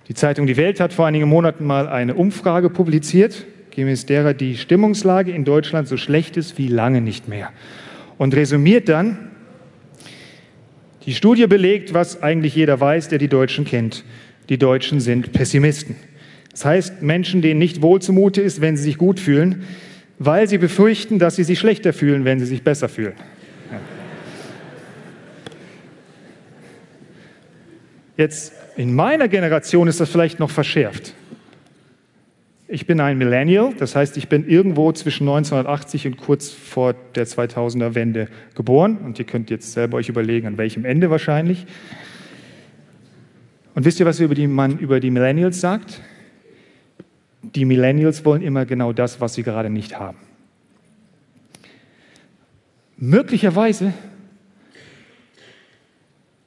Die 0.08 0.14
Zeitung 0.14 0.46
Die 0.46 0.56
Welt 0.56 0.80
hat 0.80 0.92
vor 0.92 1.06
einigen 1.06 1.28
Monaten 1.28 1.64
mal 1.64 1.88
eine 1.88 2.14
Umfrage 2.14 2.70
publiziert, 2.70 3.46
gemäß 3.70 4.06
derer 4.06 4.34
die 4.34 4.56
Stimmungslage 4.56 5.30
in 5.30 5.44
Deutschland 5.44 5.88
so 5.88 5.96
schlecht 5.96 6.36
ist 6.36 6.58
wie 6.58 6.68
lange 6.68 7.00
nicht 7.00 7.28
mehr. 7.28 7.50
Und 8.18 8.34
resümiert 8.34 8.88
dann, 8.88 9.29
die 11.06 11.14
Studie 11.14 11.46
belegt, 11.46 11.94
was 11.94 12.22
eigentlich 12.22 12.54
jeder 12.54 12.80
weiß, 12.80 13.08
der 13.08 13.18
die 13.18 13.28
Deutschen 13.28 13.64
kennt. 13.64 14.04
Die 14.48 14.58
Deutschen 14.58 15.00
sind 15.00 15.32
Pessimisten. 15.32 15.96
Das 16.50 16.64
heißt, 16.64 17.02
Menschen, 17.02 17.42
denen 17.42 17.58
nicht 17.58 17.82
wohl 17.82 18.02
zumute 18.02 18.42
ist, 18.42 18.60
wenn 18.60 18.76
sie 18.76 18.82
sich 18.82 18.98
gut 18.98 19.20
fühlen, 19.20 19.64
weil 20.18 20.48
sie 20.48 20.58
befürchten, 20.58 21.18
dass 21.18 21.36
sie 21.36 21.44
sich 21.44 21.58
schlechter 21.58 21.92
fühlen, 21.92 22.24
wenn 22.24 22.38
sie 22.38 22.46
sich 22.46 22.62
besser 22.62 22.88
fühlen. 22.88 23.14
Jetzt 28.16 28.52
in 28.76 28.94
meiner 28.94 29.28
Generation 29.28 29.88
ist 29.88 30.00
das 30.00 30.10
vielleicht 30.10 30.40
noch 30.40 30.50
verschärft. 30.50 31.14
Ich 32.72 32.86
bin 32.86 33.00
ein 33.00 33.18
Millennial, 33.18 33.74
das 33.76 33.96
heißt, 33.96 34.16
ich 34.16 34.28
bin 34.28 34.48
irgendwo 34.48 34.92
zwischen 34.92 35.24
1980 35.24 36.06
und 36.06 36.16
kurz 36.18 36.50
vor 36.50 36.94
der 37.16 37.26
2000er 37.26 37.96
Wende 37.96 38.28
geboren. 38.54 38.98
Und 38.98 39.18
ihr 39.18 39.24
könnt 39.24 39.50
jetzt 39.50 39.72
selber 39.72 39.96
euch 39.96 40.08
überlegen, 40.08 40.46
an 40.46 40.56
welchem 40.56 40.84
Ende 40.84 41.10
wahrscheinlich. 41.10 41.66
Und 43.74 43.84
wisst 43.84 43.98
ihr, 43.98 44.06
was 44.06 44.20
über 44.20 44.36
die, 44.36 44.46
man 44.46 44.78
über 44.78 45.00
die 45.00 45.10
Millennials 45.10 45.60
sagt? 45.60 46.00
Die 47.42 47.64
Millennials 47.64 48.24
wollen 48.24 48.40
immer 48.40 48.66
genau 48.66 48.92
das, 48.92 49.20
was 49.20 49.34
sie 49.34 49.42
gerade 49.42 49.68
nicht 49.68 49.98
haben. 49.98 50.18
Möglicherweise 52.98 53.94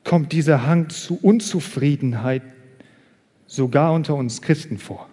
kommt 0.06 0.32
dieser 0.32 0.66
Hang 0.66 0.88
zu 0.88 1.20
Unzufriedenheit 1.22 2.44
sogar 3.46 3.92
unter 3.92 4.16
uns 4.16 4.42
Christen 4.42 4.78
vor. 4.78 5.10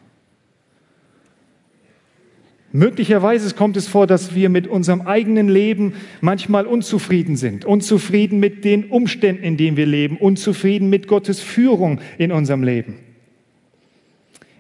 Möglicherweise 2.73 3.53
kommt 3.55 3.77
es 3.77 3.89
vor, 3.89 4.07
dass 4.07 4.35
wir 4.35 4.49
mit 4.49 4.69
unserem 4.69 5.01
eigenen 5.01 5.49
Leben 5.49 5.95
manchmal 6.21 6.67
unzufrieden 6.67 7.37
sind, 7.37 7.65
unzufrieden 7.65 8.39
mit 8.39 8.65
den 8.65 8.85
Umständen, 8.85 9.43
in 9.43 9.57
denen 9.57 9.77
wir 9.77 9.87
leben, 9.87 10.17
unzufrieden 10.17 10.89
mit 10.89 11.09
Gottes 11.09 11.41
Führung 11.41 12.01
in 12.17 12.31
unserem 12.31 12.63
Leben. 12.63 12.99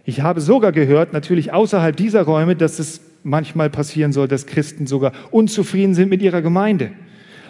Ich 0.04 0.22
habe 0.22 0.40
sogar 0.40 0.72
gehört, 0.72 1.12
natürlich 1.12 1.52
außerhalb 1.52 1.96
dieser 1.96 2.22
Räume, 2.22 2.56
dass 2.56 2.80
es 2.80 3.00
manchmal 3.22 3.70
passieren 3.70 4.12
soll, 4.12 4.26
dass 4.26 4.46
Christen 4.46 4.88
sogar 4.88 5.12
unzufrieden 5.30 5.94
sind 5.94 6.08
mit 6.08 6.20
ihrer 6.20 6.42
Gemeinde, 6.42 6.90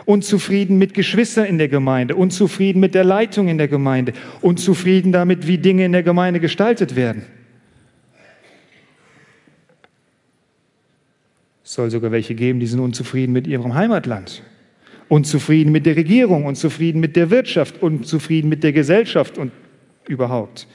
unzufrieden 0.04 0.76
mit 0.76 0.92
Geschwistern 0.92 1.46
in 1.46 1.56
der 1.56 1.68
Gemeinde, 1.68 2.16
unzufrieden 2.16 2.80
mit 2.80 2.94
der 2.94 3.04
Leitung 3.04 3.48
in 3.48 3.56
der 3.56 3.68
Gemeinde, 3.68 4.12
unzufrieden 4.42 5.10
damit, 5.10 5.46
wie 5.46 5.56
Dinge 5.56 5.86
in 5.86 5.92
der 5.92 6.02
Gemeinde 6.02 6.38
gestaltet 6.38 6.96
werden. 6.96 7.22
Es 11.70 11.74
soll 11.74 11.88
sogar 11.88 12.10
welche 12.10 12.34
geben, 12.34 12.58
die 12.58 12.66
sind 12.66 12.80
unzufrieden 12.80 13.32
mit 13.32 13.46
ihrem 13.46 13.74
Heimatland, 13.74 14.42
unzufrieden 15.08 15.70
mit 15.70 15.86
der 15.86 15.94
Regierung, 15.94 16.44
unzufrieden 16.44 16.98
mit 16.98 17.14
der 17.14 17.30
Wirtschaft, 17.30 17.80
unzufrieden 17.80 18.48
mit 18.48 18.64
der 18.64 18.72
Gesellschaft 18.72 19.38
und 19.38 19.52
überhaupt. 20.08 20.66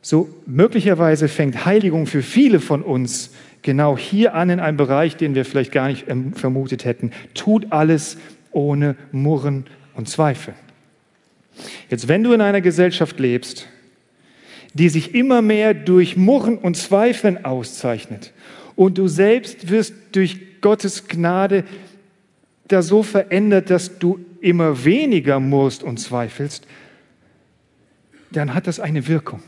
So 0.00 0.28
möglicherweise 0.46 1.26
fängt 1.26 1.66
Heiligung 1.66 2.06
für 2.06 2.22
viele 2.22 2.60
von 2.60 2.82
uns 2.82 3.34
genau 3.62 3.98
hier 3.98 4.34
an 4.34 4.48
in 4.48 4.60
einem 4.60 4.76
Bereich, 4.76 5.16
den 5.16 5.34
wir 5.34 5.44
vielleicht 5.44 5.72
gar 5.72 5.88
nicht 5.88 6.08
ähm, 6.08 6.34
vermutet 6.34 6.84
hätten. 6.84 7.10
Tut 7.34 7.72
alles 7.72 8.16
ohne 8.52 8.94
Murren 9.10 9.64
und 9.96 10.08
Zweifel. 10.08 10.54
Jetzt, 11.90 12.06
wenn 12.06 12.22
du 12.22 12.32
in 12.32 12.42
einer 12.42 12.60
Gesellschaft 12.60 13.18
lebst, 13.18 13.66
die 14.74 14.88
sich 14.88 15.16
immer 15.16 15.42
mehr 15.42 15.74
durch 15.74 16.16
Murren 16.16 16.58
und 16.58 16.76
Zweifeln 16.76 17.44
auszeichnet 17.44 18.32
und 18.78 18.96
du 18.96 19.08
selbst 19.08 19.70
wirst 19.70 19.92
durch 20.12 20.60
Gottes 20.60 21.08
Gnade 21.08 21.64
da 22.68 22.80
so 22.80 23.02
verändert, 23.02 23.70
dass 23.70 23.98
du 23.98 24.20
immer 24.40 24.84
weniger 24.84 25.40
murrst 25.40 25.82
und 25.82 25.98
zweifelst, 25.98 26.64
dann 28.30 28.54
hat 28.54 28.68
das 28.68 28.78
eine 28.78 29.08
Wirkung. 29.08 29.42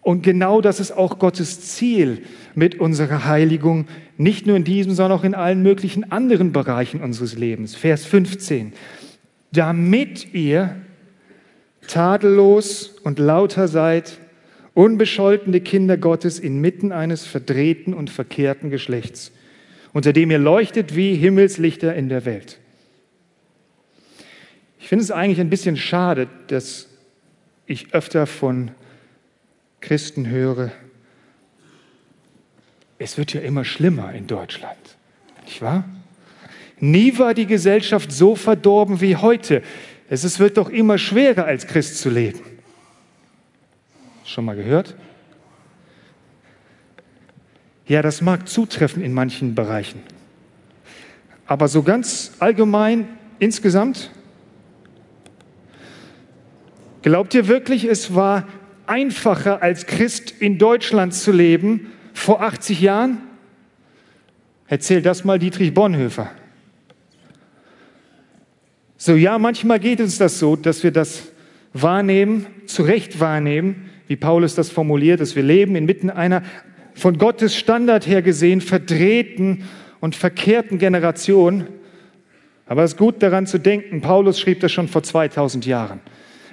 Und 0.00 0.22
genau 0.22 0.60
das 0.60 0.78
ist 0.78 0.92
auch 0.92 1.18
Gottes 1.18 1.60
Ziel 1.72 2.22
mit 2.54 2.78
unserer 2.78 3.24
Heiligung, 3.24 3.88
nicht 4.16 4.46
nur 4.46 4.54
in 4.54 4.62
diesem, 4.62 4.92
sondern 4.92 5.18
auch 5.18 5.24
in 5.24 5.34
allen 5.34 5.64
möglichen 5.64 6.12
anderen 6.12 6.52
Bereichen 6.52 7.00
unseres 7.00 7.34
Lebens. 7.34 7.74
Vers 7.74 8.04
15. 8.04 8.74
Damit 9.50 10.32
ihr 10.34 10.76
tadellos 11.88 12.94
und 13.02 13.18
lauter 13.18 13.66
seid, 13.66 14.20
unbescholtene 14.76 15.62
Kinder 15.62 15.96
Gottes 15.96 16.38
inmitten 16.38 16.92
eines 16.92 17.24
verdrehten 17.24 17.94
und 17.94 18.10
verkehrten 18.10 18.68
Geschlechts, 18.68 19.32
unter 19.94 20.12
dem 20.12 20.30
ihr 20.30 20.38
leuchtet 20.38 20.94
wie 20.94 21.14
Himmelslichter 21.14 21.94
in 21.94 22.10
der 22.10 22.26
Welt. 22.26 22.58
Ich 24.78 24.88
finde 24.88 25.02
es 25.02 25.10
eigentlich 25.10 25.40
ein 25.40 25.48
bisschen 25.48 25.78
schade, 25.78 26.28
dass 26.48 26.88
ich 27.64 27.94
öfter 27.94 28.26
von 28.26 28.70
Christen 29.80 30.28
höre, 30.28 30.70
es 32.98 33.16
wird 33.16 33.32
ja 33.32 33.40
immer 33.40 33.64
schlimmer 33.64 34.12
in 34.12 34.26
Deutschland, 34.26 34.76
nicht 35.46 35.62
wahr? 35.62 35.84
Nie 36.80 37.18
war 37.18 37.32
die 37.32 37.46
Gesellschaft 37.46 38.12
so 38.12 38.36
verdorben 38.36 39.00
wie 39.00 39.16
heute. 39.16 39.62
Es 40.10 40.38
wird 40.38 40.58
doch 40.58 40.68
immer 40.68 40.98
schwerer, 40.98 41.46
als 41.46 41.66
Christ 41.66 41.98
zu 41.98 42.10
leben. 42.10 42.55
Schon 44.26 44.44
mal 44.44 44.56
gehört? 44.56 44.96
Ja, 47.86 48.02
das 48.02 48.20
mag 48.20 48.48
zutreffen 48.48 49.02
in 49.02 49.12
manchen 49.12 49.54
Bereichen. 49.54 50.02
Aber 51.46 51.68
so 51.68 51.84
ganz 51.84 52.32
allgemein 52.40 53.06
insgesamt, 53.38 54.10
glaubt 57.02 57.34
ihr 57.34 57.46
wirklich, 57.46 57.84
es 57.84 58.16
war 58.16 58.48
einfacher 58.86 59.62
als 59.62 59.86
Christ 59.86 60.32
in 60.40 60.58
Deutschland 60.58 61.14
zu 61.14 61.30
leben 61.30 61.92
vor 62.12 62.42
80 62.42 62.80
Jahren? 62.80 63.18
Erzähl 64.66 65.02
das 65.02 65.22
mal 65.22 65.38
Dietrich 65.38 65.72
Bonhoeffer. 65.72 66.32
So, 68.96 69.14
ja, 69.14 69.38
manchmal 69.38 69.78
geht 69.78 70.00
uns 70.00 70.18
das 70.18 70.40
so, 70.40 70.56
dass 70.56 70.82
wir 70.82 70.90
das 70.90 71.28
wahrnehmen, 71.72 72.46
zu 72.66 72.82
Recht 72.82 73.20
wahrnehmen, 73.20 73.88
wie 74.08 74.16
Paulus 74.16 74.54
das 74.54 74.70
formuliert, 74.70 75.20
dass 75.20 75.36
wir 75.36 75.42
leben 75.42 75.76
inmitten 75.76 76.10
einer 76.10 76.42
von 76.94 77.18
Gottes 77.18 77.56
Standard 77.56 78.06
her 78.06 78.22
gesehen 78.22 78.60
verdrehten 78.60 79.64
und 80.00 80.14
verkehrten 80.14 80.78
Generation. 80.78 81.66
Aber 82.66 82.82
es 82.82 82.92
ist 82.92 82.98
gut 82.98 83.22
daran 83.22 83.46
zu 83.46 83.58
denken, 83.58 84.00
Paulus 84.00 84.40
schrieb 84.40 84.60
das 84.60 84.72
schon 84.72 84.88
vor 84.88 85.02
2000 85.02 85.66
Jahren. 85.66 86.00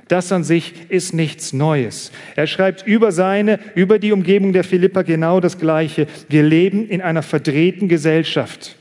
Das 0.08 0.32
an 0.32 0.44
sich 0.44 0.74
ist 0.90 1.14
nichts 1.14 1.54
Neues. 1.54 2.12
Er 2.36 2.46
schreibt 2.46 2.86
über 2.86 3.12
seine, 3.12 3.60
über 3.74 4.00
die 4.00 4.12
Umgebung 4.12 4.52
der 4.52 4.66
Philippa 4.66 5.02
genau 5.02 5.40
das 5.40 5.58
Gleiche. 5.58 6.08
Wir 6.28 6.44
leben 6.44 6.88
in 6.88 7.02
einer 7.02 7.24
verdrehten 7.24 7.88
Gesellschaft. 7.88 8.76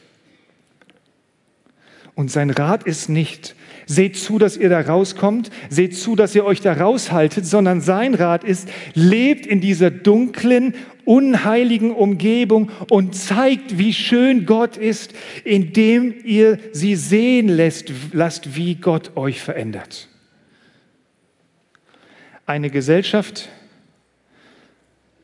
Und 2.15 2.31
sein 2.31 2.51
Rat 2.51 2.83
ist 2.83 3.09
nicht, 3.09 3.55
seht 3.87 4.17
zu, 4.17 4.39
dass 4.39 4.57
ihr 4.57 4.69
da 4.69 4.81
rauskommt, 4.81 5.51
seht 5.69 5.97
zu, 5.97 6.17
dass 6.17 6.35
ihr 6.35 6.45
euch 6.45 6.61
da 6.61 6.73
raushaltet, 6.73 7.47
sondern 7.47 7.81
sein 7.81 8.15
Rat 8.15 8.45
ist, 8.45 8.69
lebt 8.95 9.47
in 9.47 9.61
dieser 9.61 9.91
dunklen, 9.91 10.75
unheiligen 11.05 11.93
Umgebung 11.93 12.71
und 12.91 13.15
zeigt, 13.15 13.79
wie 13.79 13.93
schön 13.93 14.47
Gott 14.47 14.77
ist, 14.77 15.13
indem 15.45 16.15
ihr 16.25 16.59
sie 16.73 16.97
sehen 16.97 17.49
lässt, 17.49 17.93
lasst, 18.13 18.57
wie 18.57 18.77
Gott 18.77 19.17
euch 19.17 19.41
verändert. 19.41 20.09
Eine 22.47 22.71
Gesellschaft, 22.71 23.49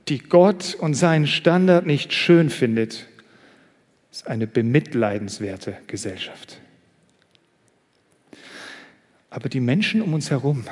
die 0.09 0.19
Gott 0.19 0.77
und 0.79 0.95
seinen 0.95 1.27
Standard 1.27 1.87
nicht 1.87 2.13
schön 2.13 2.51
findet, 2.51 3.07
ist 4.11 4.27
eine 4.27 4.47
bemitleidenswerte 4.47 5.77
Gesellschaft. 5.87 6.61
Aber 9.31 9.49
die 9.49 9.61
Menschen 9.61 10.03
um 10.03 10.15
uns 10.15 10.31
herum 10.31 10.65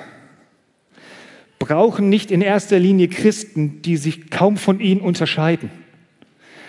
brauchen 1.59 2.09
nicht 2.09 2.31
in 2.31 2.43
erster 2.43 2.79
Linie 2.79 3.09
Christen, 3.09 3.83
die 3.83 3.97
sich 3.97 4.31
kaum 4.31 4.57
von 4.57 4.81
ihnen 4.81 5.01
unterscheiden, 5.01 5.71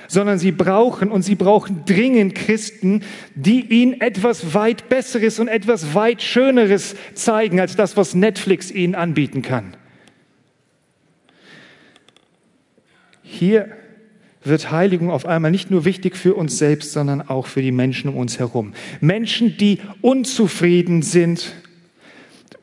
sondern 0.07 0.39
sie 0.39 0.51
brauchen 0.51 1.11
und 1.11 1.21
sie 1.23 1.35
brauchen 1.35 1.83
dringend 1.85 2.35
Christen, 2.35 3.03
die 3.35 3.61
ihnen 3.61 3.99
etwas 3.99 4.53
weit 4.53 4.89
Besseres 4.89 5.39
und 5.39 5.49
etwas 5.49 5.93
weit 5.93 6.21
Schöneres 6.21 6.95
zeigen 7.13 7.59
als 7.59 7.75
das, 7.75 7.97
was 7.97 8.15
Netflix 8.15 8.71
ihnen 8.71 8.95
anbieten 8.95 9.41
kann. 9.41 9.75
Hier 13.21 13.69
wird 14.43 14.71
Heiligung 14.71 15.11
auf 15.11 15.25
einmal 15.25 15.51
nicht 15.51 15.69
nur 15.69 15.83
wichtig 15.83 16.15
für 16.15 16.33
uns 16.35 16.57
selbst, 16.57 16.93
sondern 16.93 17.21
auch 17.21 17.47
für 17.47 17.61
die 17.61 17.73
Menschen 17.73 18.09
um 18.09 18.15
uns 18.15 18.39
herum. 18.39 18.73
Menschen, 19.01 19.57
die 19.57 19.79
unzufrieden 20.01 21.01
sind 21.01 21.53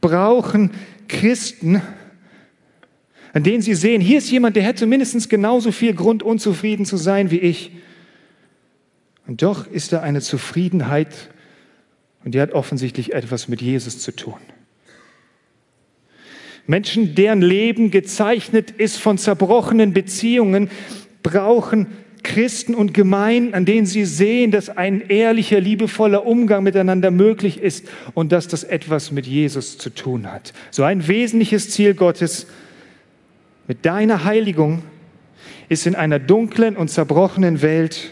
brauchen 0.04 0.70
Christen, 1.08 1.80
an 3.32 3.42
denen 3.42 3.62
sie 3.62 3.74
sehen, 3.74 4.02
hier 4.02 4.18
ist 4.18 4.30
jemand, 4.30 4.54
der 4.54 4.62
hätte 4.62 4.84
mindestens 4.84 5.30
genauso 5.30 5.72
viel 5.72 5.94
Grund, 5.94 6.22
unzufrieden 6.22 6.84
zu 6.84 6.98
sein 6.98 7.30
wie 7.30 7.38
ich. 7.38 7.72
Und 9.26 9.40
doch 9.40 9.66
ist 9.66 9.94
da 9.94 10.02
eine 10.02 10.20
Zufriedenheit 10.20 11.30
und 12.22 12.34
die 12.34 12.40
hat 12.40 12.52
offensichtlich 12.52 13.14
etwas 13.14 13.48
mit 13.48 13.62
Jesus 13.62 13.98
zu 13.98 14.14
tun. 14.14 14.36
Menschen, 16.66 17.14
deren 17.14 17.40
Leben 17.40 17.90
gezeichnet 17.90 18.72
ist 18.72 18.98
von 18.98 19.16
zerbrochenen 19.16 19.94
Beziehungen, 19.94 20.68
brauchen 21.22 21.86
Christen 22.24 22.74
und 22.74 22.92
Gemeinden, 22.92 23.54
an 23.54 23.64
denen 23.64 23.86
sie 23.86 24.04
sehen, 24.04 24.50
dass 24.50 24.68
ein 24.68 25.00
ehrlicher, 25.08 25.60
liebevoller 25.60 26.26
Umgang 26.26 26.64
miteinander 26.64 27.12
möglich 27.12 27.60
ist 27.60 27.88
und 28.14 28.32
dass 28.32 28.48
das 28.48 28.64
etwas 28.64 29.12
mit 29.12 29.26
Jesus 29.26 29.78
zu 29.78 29.90
tun 29.90 30.30
hat. 30.30 30.52
So 30.72 30.82
ein 30.82 31.06
wesentliches 31.06 31.70
Ziel 31.70 31.94
Gottes 31.94 32.48
mit 33.68 33.86
deiner 33.86 34.24
Heiligung 34.24 34.82
ist 35.68 35.86
in 35.86 35.94
einer 35.94 36.18
dunklen 36.18 36.76
und 36.76 36.88
zerbrochenen 36.88 37.62
Welt 37.62 38.10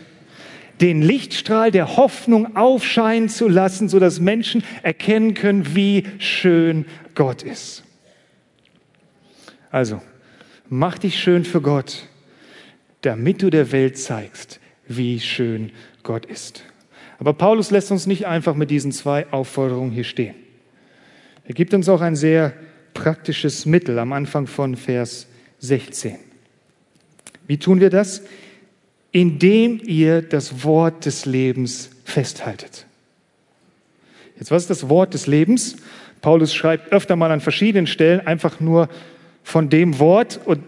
den 0.81 1.03
Lichtstrahl 1.03 1.71
der 1.71 1.97
Hoffnung 1.97 2.57
aufscheinen 2.57 3.29
zu 3.29 3.49
lassen, 3.49 3.89
sodass 3.89 4.21
Menschen 4.21 4.63
erkennen 4.83 5.35
können, 5.35 5.75
wie 5.75 6.05
schön 6.19 6.87
Gott 7.15 7.43
ist. 7.43 7.83
Also, 9.71 10.01
mach 10.69 10.99
dich 10.99 11.19
schön 11.21 11.45
für 11.45 11.61
Gott 11.61 12.09
damit 13.03 13.43
du 13.43 13.51
der 13.51 13.73
Welt 13.73 13.99
zeigst, 13.99 14.61
wie 14.89 15.21
schön 15.21 15.73
Gott 16.03 16.27
ist. 16.27 16.65
Aber 17.19 17.35
Paulus 17.35 17.71
lässt 17.71 17.91
uns 17.93 18.07
nicht 18.07 18.27
einfach 18.27 18.55
mit 18.55 18.71
diesen 18.71 18.91
zwei 18.91 19.31
Aufforderungen 19.33 19.93
hier 19.93 20.05
stehen. 20.05 20.35
Er 21.47 21.55
gibt 21.55 21.75
uns 21.75 21.89
auch 21.89 22.01
ein 22.01 22.17
sehr 22.17 22.53
praktisches 22.95 23.67
Mittel 23.67 23.99
am 23.99 24.13
Anfang 24.13 24.47
von 24.47 24.77
Vers 24.77 25.27
16. 25.59 26.17
Wie 27.47 27.59
tun 27.59 27.81
wir 27.81 27.91
das? 27.91 28.23
Indem 29.11 29.81
ihr 29.85 30.23
das 30.23 30.65
Wort 30.65 31.05
des 31.05 31.27
Lebens 31.27 31.91
festhaltet. 32.05 32.87
Jetzt, 34.39 34.51
was 34.51 34.63
ist 34.63 34.71
das 34.71 34.89
Wort 34.89 35.15
des 35.15 35.27
Lebens? 35.27 35.77
Paulus 36.21 36.55
schreibt 36.55 36.93
öfter 36.93 37.17
mal 37.17 37.31
an 37.31 37.41
verschiedenen 37.41 37.87
Stellen 37.87 38.27
einfach 38.27 38.61
nur 38.61 38.89
von 39.43 39.69
dem 39.69 39.99
Wort 39.99 40.41
und 40.45 40.63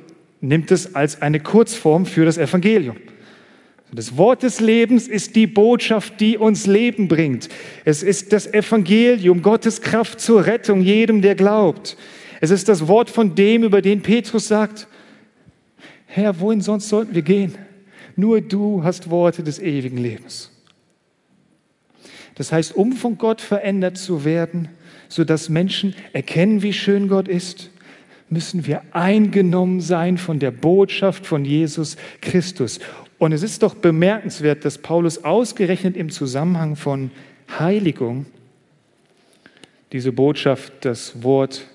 nimmt 0.49 0.71
es 0.71 0.95
als 0.95 1.23
eine 1.23 1.41
Kurzform 1.41 2.07
für 2.07 2.25
das 2.25 2.39
Evangelium. 2.39 2.97
Das 3.93 4.17
Wort 4.17 4.43
des 4.43 4.61
Lebens 4.61 5.07
ist 5.07 5.37
die 5.37 5.47
Botschaft, 5.47 6.21
die 6.21 6.37
uns 6.37 6.67
Leben 6.67 7.07
bringt. 7.07 7.49
Es 7.85 8.03
ist 8.03 8.33
das 8.33 8.53
Evangelium, 8.53 9.41
Gottes 9.41 9.81
Kraft 9.81 10.21
zur 10.21 10.47
Rettung 10.47 10.81
jedem, 10.81 11.23
der 11.23 11.37
glaubt. 11.37 11.97
Es 12.41 12.51
ist 12.51 12.69
das 12.69 12.89
Wort 12.89 13.09
von 13.09 13.35
dem, 13.37 13.63
über 13.63 13.81
den 13.81 14.03
Petrus 14.03 14.49
sagt, 14.49 14.89
Herr, 16.07 16.41
wohin 16.41 16.61
sonst 16.61 16.89
sollten 16.89 17.15
wir 17.15 17.23
gehen? 17.23 17.55
Nur 18.17 18.41
du 18.41 18.83
hast 18.83 19.11
Worte 19.11 19.43
des 19.43 19.61
ewigen 19.61 19.99
Lebens. 19.99 20.51
Das 22.35 22.51
heißt, 22.51 22.75
um 22.75 22.93
von 22.93 23.17
Gott 23.17 23.41
verändert 23.41 23.97
zu 23.97 24.25
werden, 24.25 24.69
sodass 25.09 25.49
Menschen 25.49 25.95
erkennen, 26.13 26.63
wie 26.63 26.73
schön 26.73 27.09
Gott 27.09 27.29
ist, 27.29 27.71
müssen 28.31 28.67
wir 28.67 28.83
eingenommen 28.93 29.81
sein 29.81 30.19
von 30.19 30.39
der 30.39 30.51
Botschaft 30.51 31.27
von 31.27 31.45
Jesus 31.45 31.97
Christus. 32.21 32.81
Und 33.19 33.33
es 33.33 33.43
ist 33.43 33.63
doch 33.63 33.75
bemerkenswert, 33.75 34.65
dass 34.65 34.79
Paulus 34.79 35.25
ausgerechnet 35.25 35.97
im 35.97 36.11
Zusammenhang 36.11 36.77
von 36.77 37.11
Heiligung 37.59 38.27
diese 39.93 40.13
Botschaft 40.13 40.73
das 40.81 41.23
Wort 41.23 41.67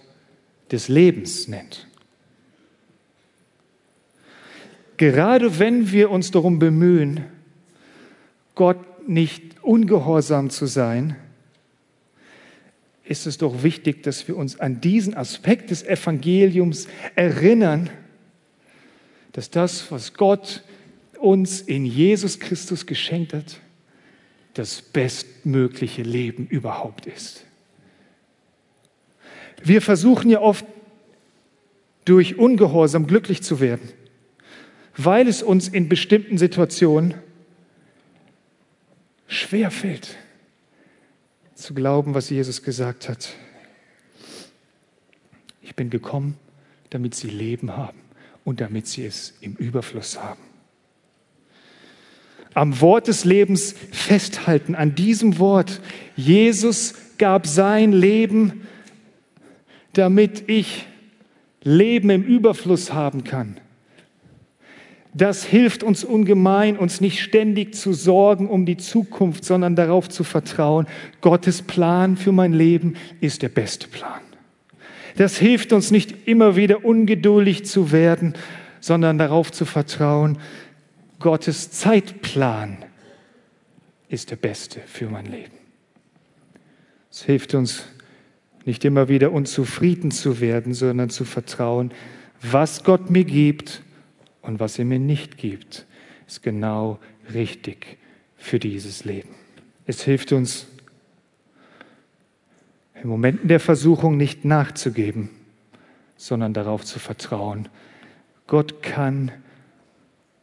des 0.71 0.89
Lebens 0.89 1.47
nennt. 1.47 1.87
Gerade 4.97 5.59
wenn 5.59 5.91
wir 5.91 6.11
uns 6.11 6.29
darum 6.29 6.59
bemühen, 6.59 7.23
Gott 8.55 9.07
nicht 9.07 9.63
ungehorsam 9.63 10.49
zu 10.49 10.65
sein, 10.65 11.15
ist 13.09 13.25
es 13.25 13.39
doch 13.39 13.63
wichtig, 13.63 14.03
dass 14.03 14.27
wir 14.27 14.37
uns 14.37 14.59
an 14.59 14.81
diesen 14.81 15.15
Aspekt 15.15 15.71
des 15.71 15.83
Evangeliums 15.83 16.87
erinnern, 17.15 17.89
dass 19.31 19.49
das, 19.49 19.91
was 19.91 20.13
Gott 20.13 20.63
uns 21.19 21.59
in 21.59 21.87
Jesus 21.87 22.39
Christus 22.39 22.85
geschenkt 22.85 23.33
hat, 23.33 23.61
das 24.53 24.83
bestmögliche 24.83 26.03
Leben 26.03 26.45
überhaupt 26.47 27.07
ist. 27.07 27.45
Wir 29.63 29.81
versuchen 29.81 30.29
ja 30.29 30.39
oft 30.39 30.65
durch 32.05 32.37
Ungehorsam 32.37 33.07
glücklich 33.07 33.41
zu 33.41 33.59
werden, 33.59 33.89
weil 34.95 35.27
es 35.27 35.41
uns 35.41 35.67
in 35.67 35.89
bestimmten 35.89 36.37
Situationen 36.37 37.15
schwer 39.27 39.71
fällt 39.71 40.15
zu 41.59 41.73
glauben, 41.73 42.13
was 42.13 42.29
Jesus 42.29 42.63
gesagt 42.63 43.09
hat. 43.09 43.29
Ich 45.61 45.75
bin 45.75 45.89
gekommen, 45.89 46.37
damit 46.89 47.15
sie 47.15 47.29
Leben 47.29 47.75
haben 47.75 47.99
und 48.45 48.61
damit 48.61 48.87
sie 48.87 49.05
es 49.05 49.33
im 49.41 49.55
Überfluss 49.55 50.21
haben. 50.21 50.41
Am 52.53 52.81
Wort 52.81 53.07
des 53.07 53.25
Lebens 53.25 53.75
festhalten, 53.91 54.73
an 54.73 54.95
diesem 54.95 55.37
Wort. 55.37 55.81
Jesus 56.15 56.95
gab 57.17 57.45
sein 57.45 57.91
Leben, 57.91 58.67
damit 59.93 60.49
ich 60.49 60.87
Leben 61.61 62.09
im 62.09 62.23
Überfluss 62.23 62.93
haben 62.93 63.23
kann. 63.23 63.59
Das 65.13 65.43
hilft 65.43 65.81
uns 65.83 66.03
ungemein, 66.03 66.77
uns 66.77 67.01
nicht 67.01 67.21
ständig 67.21 67.73
zu 67.73 67.93
sorgen 67.93 68.47
um 68.47 68.65
die 68.65 68.77
Zukunft, 68.77 69.43
sondern 69.43 69.75
darauf 69.75 70.07
zu 70.07 70.23
vertrauen, 70.23 70.85
Gottes 71.21 71.63
Plan 71.63 72.15
für 72.15 72.31
mein 72.31 72.53
Leben 72.53 72.93
ist 73.19 73.41
der 73.41 73.49
beste 73.49 73.87
Plan. 73.87 74.21
Das 75.17 75.37
hilft 75.37 75.73
uns 75.73 75.89
nicht 75.91 76.27
immer 76.27 76.55
wieder 76.55 76.85
ungeduldig 76.85 77.65
zu 77.65 77.91
werden, 77.91 78.35
sondern 78.79 79.17
darauf 79.17 79.51
zu 79.51 79.65
vertrauen, 79.65 80.37
Gottes 81.19 81.71
Zeitplan 81.71 82.77
ist 84.07 84.31
der 84.31 84.37
beste 84.37 84.79
für 84.85 85.09
mein 85.09 85.25
Leben. 85.25 85.57
Es 87.11 87.23
hilft 87.23 87.55
uns 87.55 87.83
nicht 88.63 88.85
immer 88.85 89.09
wieder 89.09 89.31
unzufrieden 89.31 90.11
zu 90.11 90.39
werden, 90.39 90.73
sondern 90.73 91.09
zu 91.09 91.25
vertrauen, 91.25 91.91
was 92.41 92.83
Gott 92.83 93.09
mir 93.09 93.25
gibt 93.25 93.81
und 94.49 94.59
was 94.59 94.79
er 94.79 94.85
mir 94.85 94.97
nicht 94.97 95.37
gibt, 95.37 95.85
ist 96.25 96.41
genau 96.41 96.97
richtig 97.31 97.99
für 98.35 98.57
dieses 98.57 99.05
Leben. 99.05 99.29
Es 99.85 100.01
hilft 100.01 100.31
uns, 100.31 100.65
in 102.95 103.09
Momenten 103.09 103.47
der 103.47 103.59
Versuchung 103.59 104.17
nicht 104.17 104.45
nachzugeben, 104.45 105.29
sondern 106.17 106.55
darauf 106.55 106.83
zu 106.83 106.97
vertrauen, 106.97 107.69
Gott 108.47 108.81
kann 108.81 109.31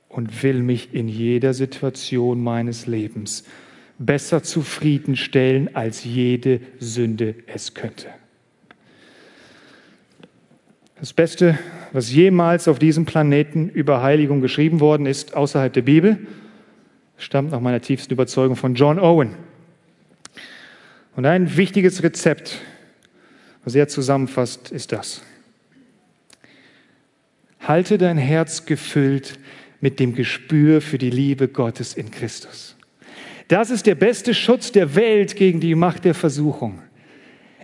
und 0.08 0.44
will 0.44 0.62
mich 0.62 0.94
in 0.94 1.08
jeder 1.08 1.52
Situation 1.52 2.40
meines 2.40 2.86
Lebens 2.86 3.42
besser 3.98 4.44
zufriedenstellen, 4.44 5.74
als 5.74 6.04
jede 6.04 6.60
Sünde 6.78 7.34
es 7.48 7.74
könnte. 7.74 8.06
Das 10.98 11.12
Beste, 11.12 11.58
was 11.92 12.10
jemals 12.10 12.68
auf 12.68 12.78
diesem 12.78 13.04
Planeten 13.04 13.68
über 13.68 14.02
Heiligung 14.02 14.40
geschrieben 14.40 14.80
worden 14.80 15.04
ist, 15.04 15.34
außerhalb 15.34 15.70
der 15.70 15.82
Bibel, 15.82 16.18
stammt 17.18 17.50
nach 17.50 17.60
meiner 17.60 17.82
tiefsten 17.82 18.14
Überzeugung 18.14 18.56
von 18.56 18.74
John 18.74 18.98
Owen. 18.98 19.34
Und 21.14 21.26
ein 21.26 21.54
wichtiges 21.58 22.02
Rezept, 22.02 22.60
was 23.62 23.74
er 23.74 23.88
zusammenfasst, 23.88 24.70
ist 24.70 24.92
das. 24.92 25.20
Halte 27.60 27.98
dein 27.98 28.16
Herz 28.16 28.64
gefüllt 28.64 29.38
mit 29.82 30.00
dem 30.00 30.14
Gespür 30.14 30.80
für 30.80 30.96
die 30.96 31.10
Liebe 31.10 31.48
Gottes 31.48 31.92
in 31.92 32.10
Christus. 32.10 32.74
Das 33.48 33.68
ist 33.68 33.86
der 33.86 33.96
beste 33.96 34.32
Schutz 34.32 34.72
der 34.72 34.94
Welt 34.94 35.36
gegen 35.36 35.60
die 35.60 35.74
Macht 35.74 36.06
der 36.06 36.14
Versuchung. 36.14 36.80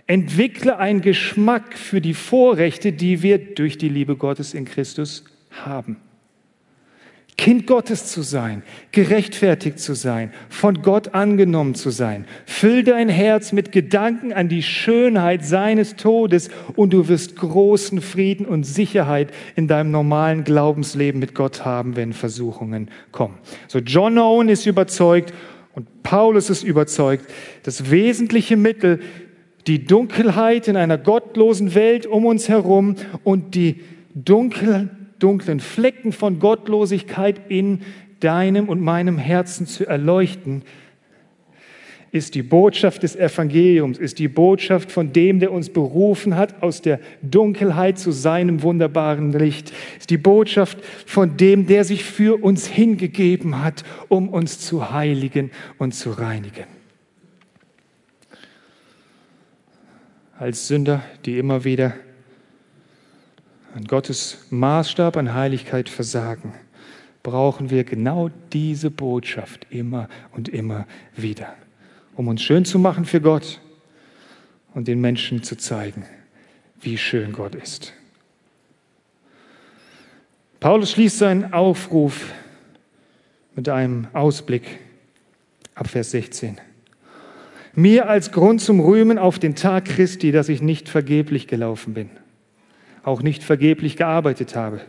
Entwickle 0.07 0.77
einen 0.77 1.01
Geschmack 1.01 1.77
für 1.77 2.01
die 2.01 2.13
Vorrechte, 2.13 2.91
die 2.91 3.21
wir 3.21 3.37
durch 3.37 3.77
die 3.77 3.89
Liebe 3.89 4.15
Gottes 4.15 4.53
in 4.53 4.65
Christus 4.65 5.23
haben. 5.51 5.97
Kind 7.37 7.65
Gottes 7.65 8.07
zu 8.07 8.21
sein, 8.21 8.63
gerechtfertigt 8.91 9.79
zu 9.79 9.95
sein, 9.95 10.31
von 10.49 10.81
Gott 10.81 11.15
angenommen 11.15 11.73
zu 11.73 11.89
sein. 11.89 12.25
Füll 12.45 12.83
dein 12.83 13.09
Herz 13.09 13.51
mit 13.51 13.71
Gedanken 13.71 14.33
an 14.33 14.49
die 14.49 14.61
Schönheit 14.61 15.43
seines 15.43 15.95
Todes 15.95 16.49
und 16.75 16.93
du 16.93 17.07
wirst 17.07 17.35
großen 17.35 18.01
Frieden 18.01 18.45
und 18.45 18.65
Sicherheit 18.65 19.33
in 19.55 19.67
deinem 19.67 19.89
normalen 19.89 20.43
Glaubensleben 20.43 21.19
mit 21.19 21.33
Gott 21.33 21.65
haben, 21.65 21.95
wenn 21.95 22.13
Versuchungen 22.13 22.89
kommen. 23.11 23.37
So 23.67 23.79
John 23.79 24.17
Owen 24.19 24.47
ist 24.47 24.67
überzeugt 24.67 25.33
und 25.73 26.03
Paulus 26.03 26.51
ist 26.51 26.63
überzeugt, 26.63 27.25
das 27.63 27.89
wesentliche 27.89 28.57
Mittel, 28.57 28.99
die 29.67 29.85
Dunkelheit 29.85 30.67
in 30.67 30.75
einer 30.75 30.97
gottlosen 30.97 31.75
Welt 31.75 32.05
um 32.05 32.25
uns 32.25 32.49
herum 32.49 32.95
und 33.23 33.55
die 33.55 33.81
dunkel, 34.13 34.89
dunklen 35.19 35.59
Flecken 35.59 36.11
von 36.11 36.39
Gottlosigkeit 36.39 37.41
in 37.49 37.81
deinem 38.19 38.69
und 38.69 38.81
meinem 38.81 39.17
Herzen 39.17 39.67
zu 39.67 39.85
erleuchten, 39.85 40.63
ist 42.13 42.35
die 42.35 42.43
Botschaft 42.43 43.01
des 43.01 43.15
Evangeliums, 43.15 43.97
ist 43.97 44.19
die 44.19 44.27
Botschaft 44.27 44.91
von 44.91 45.11
dem, 45.11 45.39
der 45.39 45.51
uns 45.51 45.69
berufen 45.71 46.35
hat 46.35 46.61
aus 46.61 46.83
der 46.83 46.99
Dunkelheit 47.23 47.97
zu 47.97 48.11
seinem 48.11 48.61
wunderbaren 48.61 49.31
Licht, 49.31 49.73
ist 49.97 50.11
die 50.11 50.19
Botschaft 50.19 50.77
von 51.07 51.37
dem, 51.37 51.65
der 51.65 51.83
sich 51.83 52.03
für 52.03 52.43
uns 52.43 52.67
hingegeben 52.67 53.63
hat, 53.63 53.83
um 54.09 54.29
uns 54.29 54.59
zu 54.59 54.91
heiligen 54.91 55.49
und 55.79 55.95
zu 55.95 56.11
reinigen. 56.11 56.82
Als 60.43 60.67
Sünder, 60.67 61.01
die 61.23 61.37
immer 61.37 61.63
wieder 61.63 61.93
an 63.73 63.85
Gottes 63.85 64.39
Maßstab 64.49 65.15
an 65.15 65.33
Heiligkeit 65.33 65.87
versagen, 65.87 66.53
brauchen 67.23 67.69
wir 67.69 67.85
genau 67.85 68.29
diese 68.51 68.91
Botschaft 68.91 69.65
immer 69.69 70.09
und 70.33 70.49
immer 70.49 70.85
wieder 71.15 71.55
um 72.17 72.27
uns 72.27 72.41
schön 72.41 72.65
zu 72.65 72.77
machen 72.77 73.05
für 73.05 73.21
Gott 73.21 73.61
und 74.73 74.89
den 74.89 74.99
Menschen 74.99 75.43
zu 75.43 75.55
zeigen, 75.55 76.05
wie 76.81 76.97
schön 76.97 77.31
Gott 77.31 77.55
ist. 77.55 77.93
Paulus 80.59 80.91
schließt 80.91 81.19
seinen 81.19 81.53
Aufruf 81.53 82.33
mit 83.55 83.69
einem 83.69 84.07
Ausblick 84.11 84.81
ab 85.73 85.87
Vers 85.87 86.11
16. 86.11 86.59
Mir 87.75 88.07
als 88.07 88.31
Grund 88.31 88.61
zum 88.61 88.79
Rühmen 88.79 89.17
auf 89.17 89.39
den 89.39 89.55
Tag 89.55 89.85
Christi, 89.85 90.31
dass 90.31 90.47
ich 90.47 90.61
nicht 90.61 90.89
vergeblich 90.89 91.47
gelaufen 91.47 91.95
bin, 91.95 92.09
auch 93.03 93.23
nicht 93.23 93.43
vergeblich 93.43 93.97
gearbeitet 93.97 94.55
habe. 94.55 94.81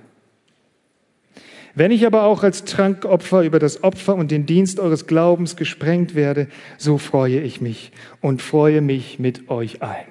Wenn 1.74 1.90
ich 1.90 2.06
aber 2.06 2.24
auch 2.24 2.44
als 2.44 2.64
Trankopfer 2.64 3.42
über 3.42 3.58
das 3.58 3.82
Opfer 3.82 4.14
und 4.14 4.30
den 4.30 4.46
Dienst 4.46 4.78
eures 4.78 5.06
Glaubens 5.06 5.56
gesprengt 5.56 6.14
werde, 6.14 6.46
so 6.76 6.98
freue 6.98 7.40
ich 7.40 7.60
mich 7.60 7.90
und 8.20 8.42
freue 8.42 8.80
mich 8.80 9.18
mit 9.18 9.48
euch 9.48 9.82
allen. 9.82 10.06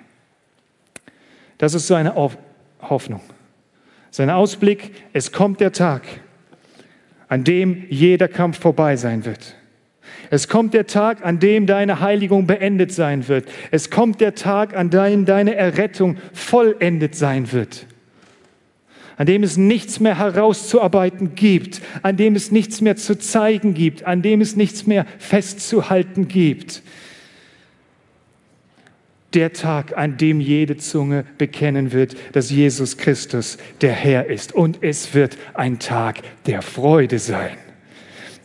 Das 1.60 1.76
ist 1.76 1.88
so 1.88 1.94
eine 1.94 2.16
Hoffnung, 2.82 3.22
sein 4.10 4.30
Ausblick. 4.30 4.92
Es 5.14 5.32
kommt 5.32 5.62
der 5.62 5.72
Tag, 5.72 6.02
an 7.30 7.44
dem 7.44 7.86
jeder 7.90 8.28
Kampf 8.28 8.60
vorbei 8.60 8.98
sein 8.98 9.24
wird. 9.24 9.56
Es 10.30 10.48
kommt 10.48 10.74
der 10.74 10.88
Tag, 10.88 11.26
an 11.26 11.40
dem 11.40 11.66
deine 11.66 12.00
Heiligung 12.00 12.48
beendet 12.48 12.92
sein 12.92 13.28
wird. 13.28 13.48
Es 13.72 13.90
kommt 13.90 14.22
der 14.22 14.36
Tag, 14.36 14.76
an 14.76 14.90
dem 14.90 15.26
deine 15.26 15.56
Errettung 15.56 16.18
vollendet 16.34 17.16
sein 17.16 17.52
wird 17.52 17.86
an 19.18 19.28
dem 19.28 19.44
es 19.44 19.58
nichts 19.58 20.00
mehr 20.00 20.18
herauszuarbeiten 20.18 21.36
gibt, 21.36 21.82
an 22.02 22.18
dem 22.18 22.36
es 22.36 22.52
nichts 22.52 22.82
mehr 22.82 22.96
zu 22.96 23.18
zeigen 23.18 23.74
gibt, 23.74 24.06
an 24.06 24.22
dem 24.22 24.42
es 24.42 24.56
nichts 24.56 24.88
mehr 24.88 25.06
festzuhalten 25.20 26.28
gibt. 26.28 26.82
Der 29.34 29.54
Tag, 29.54 29.98
an 29.98 30.18
dem 30.18 30.40
jede 30.40 30.78
Zunge 30.78 31.26
bekennen 31.40 31.92
wird, 31.92 32.16
dass 32.34 32.52
Jesus 32.52 32.98
Christus 32.98 33.58
der 33.82 33.94
Herr 33.94 34.28
ist. 34.28 34.54
Und 34.54 34.84
es 34.84 35.16
wird 35.16 35.38
ein 35.56 35.80
Tag 35.80 36.20
der 36.46 36.62
Freude 36.62 37.18
sein. 37.18 37.58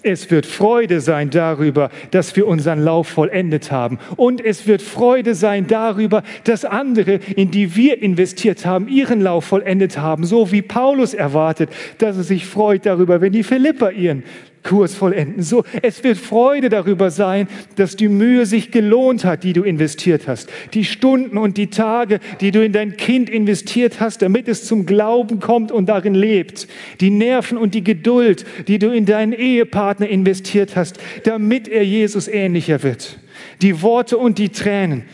Es 0.02 0.30
wird 0.30 0.46
Freude 0.46 1.00
sein 1.00 1.30
darüber, 1.30 1.90
dass 2.12 2.36
wir 2.36 2.46
unseren 2.46 2.82
Lauf 2.82 3.08
vollendet 3.08 3.72
haben. 3.72 3.98
Und 4.16 4.44
es 4.44 4.66
wird 4.66 4.80
Freude 4.80 5.34
sein 5.34 5.66
darüber, 5.66 6.22
dass 6.44 6.64
andere, 6.64 7.14
in 7.34 7.50
die 7.50 7.74
wir 7.74 8.00
investiert 8.00 8.64
haben, 8.64 8.88
ihren 8.88 9.20
Lauf 9.20 9.46
vollendet 9.46 9.98
haben. 9.98 10.24
So 10.24 10.52
wie 10.52 10.62
Paulus 10.62 11.14
erwartet, 11.14 11.70
dass 11.98 12.16
er 12.16 12.22
sich 12.22 12.46
freut 12.46 12.86
darüber, 12.86 13.20
wenn 13.20 13.32
die 13.32 13.42
Philipper 13.42 13.90
ihren 13.90 14.22
Kurs 14.62 14.94
vollenden. 14.94 15.42
So, 15.42 15.64
es 15.82 16.02
wird 16.04 16.18
Freude 16.18 16.68
darüber 16.68 17.10
sein, 17.10 17.48
dass 17.76 17.96
die 17.96 18.08
Mühe 18.08 18.46
sich 18.46 18.70
gelohnt 18.70 19.24
hat, 19.24 19.44
die 19.44 19.52
du 19.52 19.62
investiert 19.62 20.28
hast. 20.28 20.50
Die 20.74 20.84
Stunden 20.84 21.38
und 21.38 21.56
die 21.56 21.68
Tage, 21.68 22.20
die 22.40 22.50
du 22.50 22.64
in 22.64 22.72
dein 22.72 22.96
Kind 22.96 23.30
investiert 23.30 24.00
hast, 24.00 24.22
damit 24.22 24.48
es 24.48 24.64
zum 24.64 24.86
Glauben 24.86 25.40
kommt 25.40 25.72
und 25.72 25.88
darin 25.88 26.14
lebt. 26.14 26.68
Die 27.00 27.10
Nerven 27.10 27.58
und 27.58 27.74
die 27.74 27.84
Geduld, 27.84 28.44
die 28.66 28.78
du 28.78 28.90
in 28.90 29.06
deinen 29.06 29.32
Ehepartner 29.32 30.08
investiert 30.08 30.76
hast, 30.76 30.98
damit 31.24 31.68
er 31.68 31.84
Jesus 31.84 32.28
ähnlicher 32.28 32.82
wird. 32.82 33.18
Die 33.62 33.82
Worte 33.82 34.18
und 34.18 34.38
die 34.38 34.50
Tränen, 34.50 35.04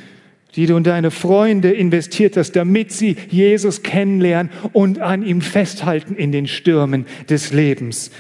die 0.57 0.67
du 0.67 0.77
in 0.77 0.85
deine 0.85 1.11
Freunde 1.11 1.73
investiert 1.73 2.37
hast, 2.37 2.53
damit 2.53 2.93
sie 2.93 3.17
Jesus 3.29 3.83
kennenlernen 3.83 4.53
und 4.73 5.01
an 5.01 5.25
ihm 5.25 5.41
festhalten 5.41 6.15
in 6.15 6.33
den 6.33 6.47
Stürmen 6.47 7.07
des 7.29 7.53
Lebens 7.53 8.11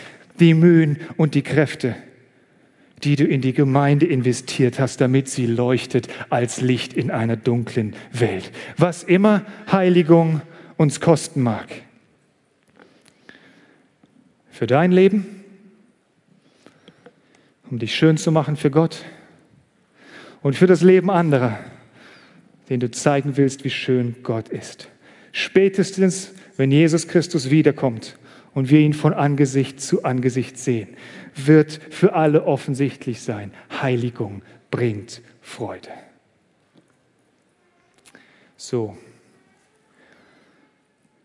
die 0.40 0.54
Mühen 0.54 0.98
und 1.16 1.34
die 1.34 1.42
Kräfte, 1.42 1.94
die 3.02 3.16
du 3.16 3.24
in 3.24 3.40
die 3.40 3.52
Gemeinde 3.52 4.06
investiert 4.06 4.78
hast, 4.78 5.00
damit 5.00 5.28
sie 5.28 5.46
leuchtet 5.46 6.08
als 6.30 6.60
Licht 6.60 6.94
in 6.94 7.10
einer 7.10 7.36
dunklen 7.36 7.94
Welt. 8.12 8.50
Was 8.76 9.02
immer 9.02 9.44
Heiligung 9.70 10.40
uns 10.76 11.00
kosten 11.00 11.42
mag. 11.42 11.68
Für 14.50 14.66
dein 14.66 14.92
Leben, 14.92 15.26
um 17.70 17.78
dich 17.78 17.94
schön 17.94 18.16
zu 18.16 18.30
machen 18.32 18.56
für 18.56 18.70
Gott 18.70 19.04
und 20.42 20.56
für 20.56 20.66
das 20.66 20.82
Leben 20.82 21.10
anderer, 21.10 21.58
denen 22.68 22.80
du 22.80 22.90
zeigen 22.90 23.36
willst, 23.36 23.64
wie 23.64 23.70
schön 23.70 24.16
Gott 24.22 24.48
ist. 24.48 24.88
Spätestens, 25.32 26.32
wenn 26.56 26.70
Jesus 26.70 27.08
Christus 27.08 27.50
wiederkommt 27.50 28.16
und 28.54 28.70
wir 28.70 28.80
ihn 28.80 28.94
von 28.94 29.12
Angesicht 29.12 29.80
zu 29.80 30.04
Angesicht 30.04 30.58
sehen, 30.58 30.96
wird 31.34 31.80
für 31.90 32.14
alle 32.14 32.44
offensichtlich 32.44 33.20
sein. 33.20 33.52
Heiligung 33.82 34.42
bringt 34.70 35.22
Freude. 35.40 35.90
So, 38.56 38.96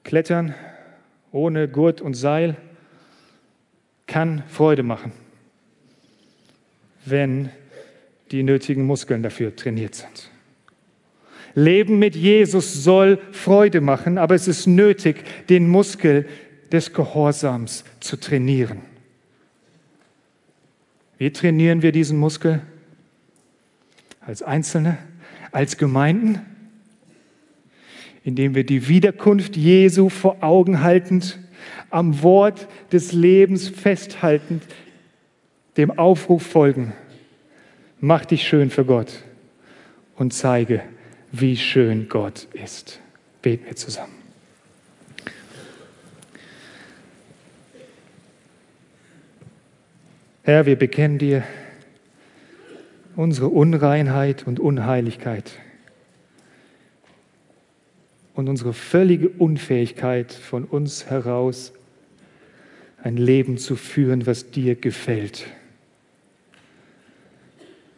Klettern 0.04 0.56
ohne 1.32 1.68
Gurt 1.68 2.02
und 2.02 2.16
Seil 2.16 2.58
kann 4.08 4.44
Freude 4.48 4.82
machen, 4.82 5.12
wenn 7.06 7.50
die 8.32 8.42
nötigen 8.42 8.86
Muskeln 8.86 9.22
dafür 9.22 9.56
trainiert 9.56 9.94
sind. 9.96 10.32
Leben 11.54 12.00
mit 12.00 12.16
Jesus 12.16 12.84
soll 12.84 13.20
Freude 13.32 13.82
machen, 13.82 14.18
aber 14.18 14.36
es 14.36 14.48
ist 14.48 14.66
nötig, 14.66 15.24
den 15.48 15.68
Muskel 15.68 16.28
des 16.72 16.94
Gehorsams 16.94 17.84
zu 18.00 18.18
trainieren. 18.18 18.82
Wie 21.18 21.32
trainieren 21.32 21.82
wir 21.82 21.92
diesen 21.92 22.18
Muskel? 22.18 22.62
Als 24.22 24.42
Einzelne, 24.42 24.98
als 25.52 25.78
Gemeinden, 25.78 26.42
indem 28.24 28.56
wir 28.56 28.66
die 28.66 28.88
Wiederkunft 28.88 29.58
Jesu 29.58 30.10
vor 30.10 30.44
Augen 30.44 30.82
haltend, 30.82 31.40
am 31.90 32.22
Wort 32.22 32.68
des 32.92 33.12
Lebens 33.12 33.68
festhaltend, 33.68 34.64
dem 35.78 35.98
Aufruf 35.98 36.44
folgen. 36.44 36.94
Mach 38.00 38.26
dich 38.26 38.48
schön 38.48 38.70
für 38.70 38.86
Gott 38.86 39.24
und 40.16 40.34
zeige, 40.34 40.84
wie 41.32 41.58
schön 41.58 42.08
Gott 42.10 42.48
ist. 42.54 43.00
Beten 43.42 43.66
wir 43.66 43.76
zusammen. 43.76 44.19
Herr, 50.44 50.66
wir 50.66 50.78
bekennen 50.78 51.18
dir 51.18 51.44
unsere 53.18 53.50
Unreinheit 53.50 54.48
und 54.48 54.60
Unheiligkeit 54.60 55.52
und 58.36 58.48
unsere 58.48 58.72
völlige 58.72 59.28
Unfähigkeit 59.28 60.32
von 60.32 60.64
uns 60.64 61.10
heraus 61.10 61.74
ein 63.04 63.18
Leben 63.18 63.58
zu 63.58 63.76
führen, 63.76 64.26
was 64.26 64.50
dir 64.50 64.76
gefällt, 64.76 65.46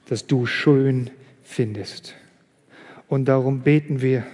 das 0.10 0.26
du 0.26 0.48
schön 0.48 1.12
findest. 1.44 2.16
Und 3.08 3.26
darum 3.26 3.60
beten 3.60 4.02
wir 4.02 4.26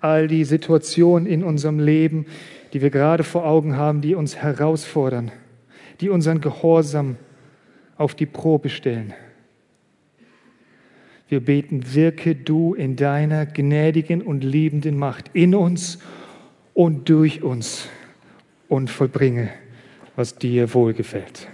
all 0.00 0.26
die 0.26 0.44
Situationen 0.44 1.26
in 1.26 1.44
unserem 1.44 1.78
Leben, 1.78 2.26
die 2.72 2.82
wir 2.82 2.90
gerade 2.90 3.22
vor 3.22 3.46
Augen 3.46 3.76
haben, 3.76 4.00
die 4.00 4.16
uns 4.16 4.34
herausfordern, 4.34 5.30
die 6.02 6.10
unseren 6.10 6.40
Gehorsam 6.40 7.16
auf 7.96 8.14
die 8.14 8.26
Probe 8.26 8.68
stellen. 8.68 9.14
Wir 11.28 11.40
beten, 11.40 11.94
wirke 11.94 12.34
du 12.34 12.74
in 12.74 12.96
deiner 12.96 13.46
gnädigen 13.46 14.20
und 14.20 14.44
liebenden 14.44 14.98
Macht 14.98 15.30
in 15.32 15.54
uns 15.54 15.98
und 16.74 17.08
durch 17.08 17.42
uns 17.42 17.88
und 18.68 18.90
vollbringe, 18.90 19.48
was 20.14 20.36
dir 20.36 20.74
wohlgefällt. 20.74 21.48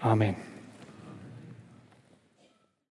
Amen. 0.00 0.45